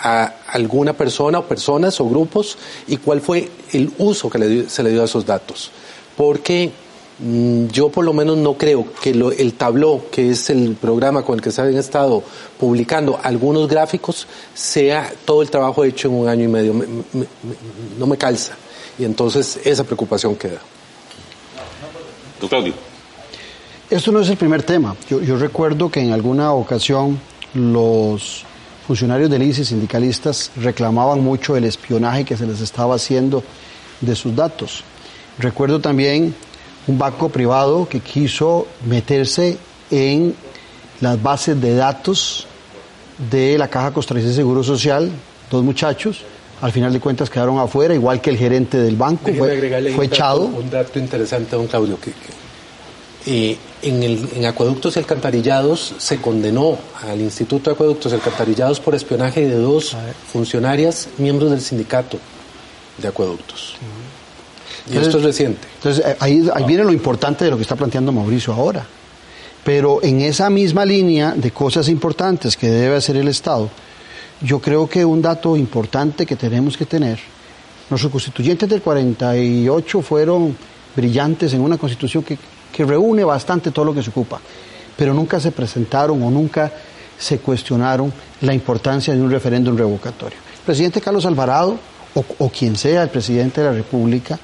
[0.00, 4.90] a alguna persona o personas o grupos y cuál fue el uso que se le
[4.90, 5.70] dio a esos datos.
[6.16, 6.72] Porque
[7.18, 11.36] yo por lo menos no creo que lo- el tabló, que es el programa con
[11.36, 12.22] el que se han estado
[12.60, 16.74] publicando algunos gráficos, sea todo el trabajo hecho en un año y medio.
[16.74, 17.26] Me- me- me-
[17.98, 18.54] no me calza.
[18.98, 20.60] Y entonces esa preocupación queda.
[22.40, 22.74] Don Claudio.
[23.88, 24.94] Esto no es el primer tema.
[25.08, 27.18] Yo, yo recuerdo que en alguna ocasión
[27.54, 28.44] los
[28.86, 33.42] funcionarios del ICE, sindicalistas, reclamaban mucho el espionaje que se les estaba haciendo
[34.00, 34.82] de sus datos.
[35.38, 36.34] Recuerdo también
[36.86, 39.58] un banco privado que quiso meterse
[39.90, 40.34] en
[41.00, 42.46] las bases de datos
[43.30, 45.10] de la Caja Costarricense de Seguro Social,
[45.50, 46.22] dos muchachos,
[46.60, 49.78] al final de cuentas quedaron afuera, igual que el gerente del banco, Déjeme fue, fue
[49.78, 50.42] un dato- echado.
[50.46, 56.18] Un dato interesante, don Claudio, que, que, eh, en, el, en Acueductos y Alcantarillados se
[56.20, 59.96] condenó al Instituto de Acueductos y Alcantarillados por espionaje de dos
[60.32, 62.18] funcionarias miembros del sindicato
[62.98, 63.74] de Acueductos.
[64.90, 65.66] Y esto es reciente.
[65.76, 68.86] Entonces, eh, ahí, viene lo importante de lo que está planteando Mauricio ahora.
[69.64, 73.68] Pero en esa misma línea de cosas importantes que debe hacer el Estado,
[74.40, 77.18] yo creo que un dato importante que tenemos que tener,
[77.90, 80.56] nuestros constituyentes del 48 fueron
[80.94, 82.38] brillantes en una constitución que,
[82.72, 84.40] que reúne bastante todo lo que se ocupa,
[84.96, 86.72] pero nunca se presentaron o nunca
[87.18, 88.12] se cuestionaron
[88.42, 90.38] la importancia de un referéndum revocatorio.
[90.58, 91.78] El presidente Carlos Alvarado,
[92.14, 94.38] o quien sea el presidente de la República,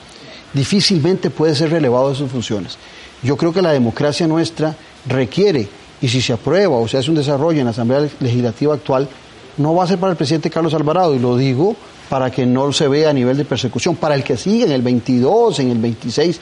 [0.53, 2.79] difícilmente puede ser relevado de sus funciones.
[3.23, 4.75] Yo creo que la democracia nuestra
[5.07, 5.69] requiere,
[6.01, 9.09] y si se aprueba o se hace un desarrollo en la Asamblea Legislativa actual,
[9.57, 11.77] no va a ser para el presidente Carlos Alvarado, y lo digo
[12.09, 13.97] para que no se vea a nivel de persecución.
[13.97, 16.41] Para el que sigue en el 22, en el 26,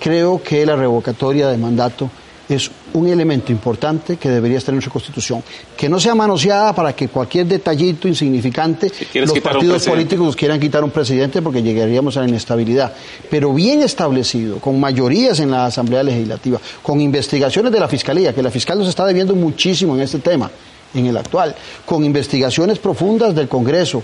[0.00, 2.10] creo que la revocatoria de mandato
[2.48, 5.42] es un elemento importante que debería estar en nuestra Constitución.
[5.76, 10.84] Que no sea manoseada para que cualquier detallito insignificante los partidos políticos nos quieran quitar
[10.84, 12.92] un presidente porque llegaríamos a la inestabilidad.
[13.30, 18.42] Pero bien establecido, con mayorías en la Asamblea Legislativa, con investigaciones de la Fiscalía, que
[18.42, 20.50] la fiscal nos está debiendo muchísimo en este tema,
[20.94, 21.54] en el actual,
[21.86, 24.02] con investigaciones profundas del Congreso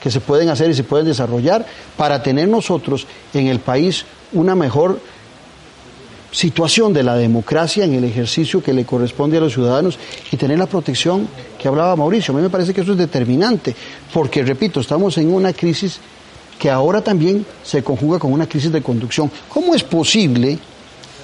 [0.00, 1.64] que se pueden hacer y se pueden desarrollar
[1.96, 5.00] para tener nosotros en el país una mejor
[6.34, 9.96] situación de la democracia en el ejercicio que le corresponde a los ciudadanos
[10.32, 12.34] y tener la protección que hablaba Mauricio.
[12.34, 13.74] A mí me parece que eso es determinante,
[14.12, 16.00] porque, repito, estamos en una crisis
[16.58, 19.30] que ahora también se conjuga con una crisis de conducción.
[19.48, 20.58] ¿Cómo es posible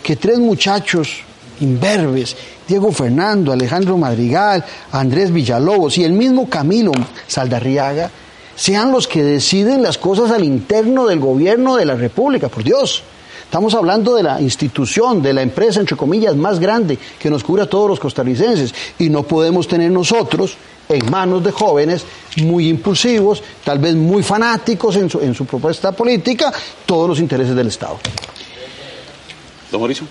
[0.00, 1.22] que tres muchachos
[1.60, 2.36] imberbes,
[2.68, 6.92] Diego Fernando, Alejandro Madrigal, Andrés Villalobos y el mismo Camilo
[7.26, 8.10] Saldarriaga,
[8.54, 12.48] sean los que deciden las cosas al interno del gobierno de la República?
[12.48, 13.02] Por Dios.
[13.50, 17.64] Estamos hablando de la institución, de la empresa, entre comillas, más grande que nos cubre
[17.64, 18.72] a todos los costarricenses.
[19.00, 20.54] Y no podemos tener nosotros
[20.88, 22.04] en manos de jóvenes
[22.44, 26.52] muy impulsivos, tal vez muy fanáticos en su, en su propuesta política,
[26.86, 27.98] todos los intereses del Estado.
[29.72, 30.06] Don Mauricio.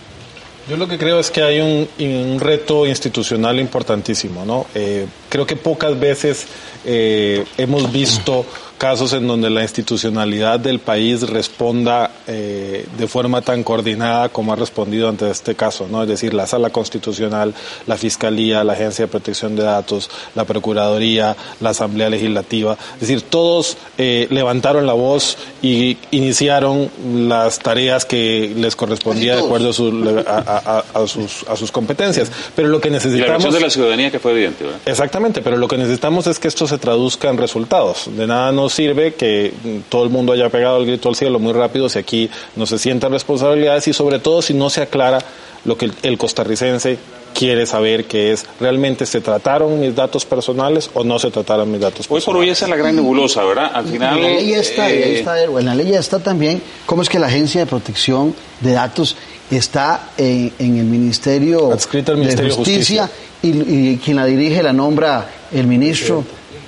[0.70, 4.66] Yo lo que creo es que hay un, un reto institucional importantísimo, ¿no?
[4.76, 6.48] Eh, creo que pocas veces
[6.86, 8.46] eh, hemos visto
[8.78, 14.56] casos en donde la institucionalidad del país responda eh, de forma tan coordinada como ha
[14.56, 16.04] respondido ante este caso, ¿no?
[16.04, 17.54] Es decir, la Sala Constitucional,
[17.88, 23.22] la Fiscalía, la Agencia de Protección de Datos, la Procuraduría, la Asamblea Legislativa, es decir,
[23.24, 26.90] todos eh, levantaron la voz y iniciaron
[27.28, 31.70] las tareas que les correspondía de acuerdo a, su- a- a- a sus, a sus
[31.74, 32.32] competencias.
[32.56, 33.28] Pero lo que Y la necesitamos...
[33.28, 34.80] reacción de la ciudadanía que fue evidente, ¿verdad?
[34.86, 38.10] Exactamente, pero lo que necesitamos es que esto se traduzca en resultados.
[38.16, 39.54] De nada nos sirve que
[39.90, 42.78] todo el mundo haya pegado el grito al cielo muy rápido si aquí no se
[42.80, 45.20] sientan responsabilidades y sobre todo si no se aclara
[45.66, 46.98] lo que el costarricense
[47.34, 51.82] quiere saber que es realmente se trataron mis datos personales o no se trataron mis
[51.82, 52.42] datos Hoy por personales.
[52.42, 53.72] hoy esa es la gran nebulosa, ¿verdad?
[53.74, 54.18] Al final.
[54.18, 57.20] En la ley está, eh, ahí está, en la ley está también cómo es que
[57.20, 59.16] la Agencia de Protección de Datos
[59.50, 63.10] está en, en el Ministerio, Adscrita al de Ministerio de Justicia,
[63.42, 63.50] Y,
[63.94, 66.24] y quien la dirige la nombra el ministro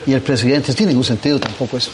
[0.05, 0.69] y el presidente.
[0.69, 1.91] No tiene ningún sentido tampoco eso.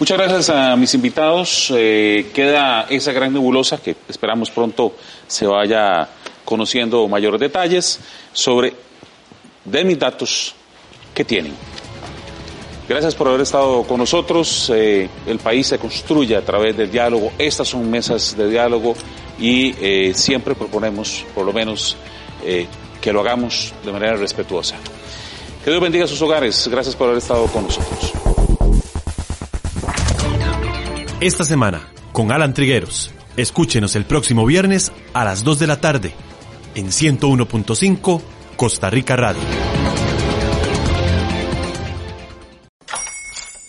[0.00, 1.72] Muchas gracias a mis invitados.
[1.74, 4.94] Eh, queda esa gran nebulosa que esperamos pronto
[5.28, 6.08] se vaya
[6.46, 8.00] conociendo mayores detalles
[8.32, 8.72] sobre
[9.66, 10.54] de mis datos
[11.12, 11.52] que tienen.
[12.88, 14.70] Gracias por haber estado con nosotros.
[14.72, 17.32] Eh, el país se construye a través del diálogo.
[17.36, 18.94] Estas son mesas de diálogo
[19.40, 21.96] y eh, siempre proponemos, por lo menos,
[22.44, 22.66] eh,
[23.00, 24.76] que lo hagamos de manera respetuosa.
[25.64, 26.68] Que Dios bendiga sus hogares.
[26.70, 28.12] Gracias por haber estado con nosotros.
[31.20, 33.10] Esta semana, con Alan Trigueros.
[33.36, 36.14] Escúchenos el próximo viernes a las 2 de la tarde
[36.76, 38.22] en 101.5
[38.54, 39.40] Costa Rica Radio.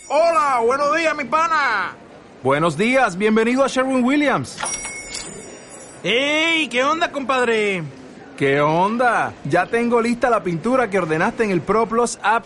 [0.09, 1.95] Hola, buenos días, mi pana.
[2.43, 4.57] Buenos días, bienvenido a Sherwin Williams.
[6.03, 6.67] ¡Ey!
[6.67, 7.83] ¿Qué onda, compadre?
[8.35, 9.33] ¿Qué onda?
[9.45, 12.45] Ya tengo lista la pintura que ordenaste en el ProPlus app.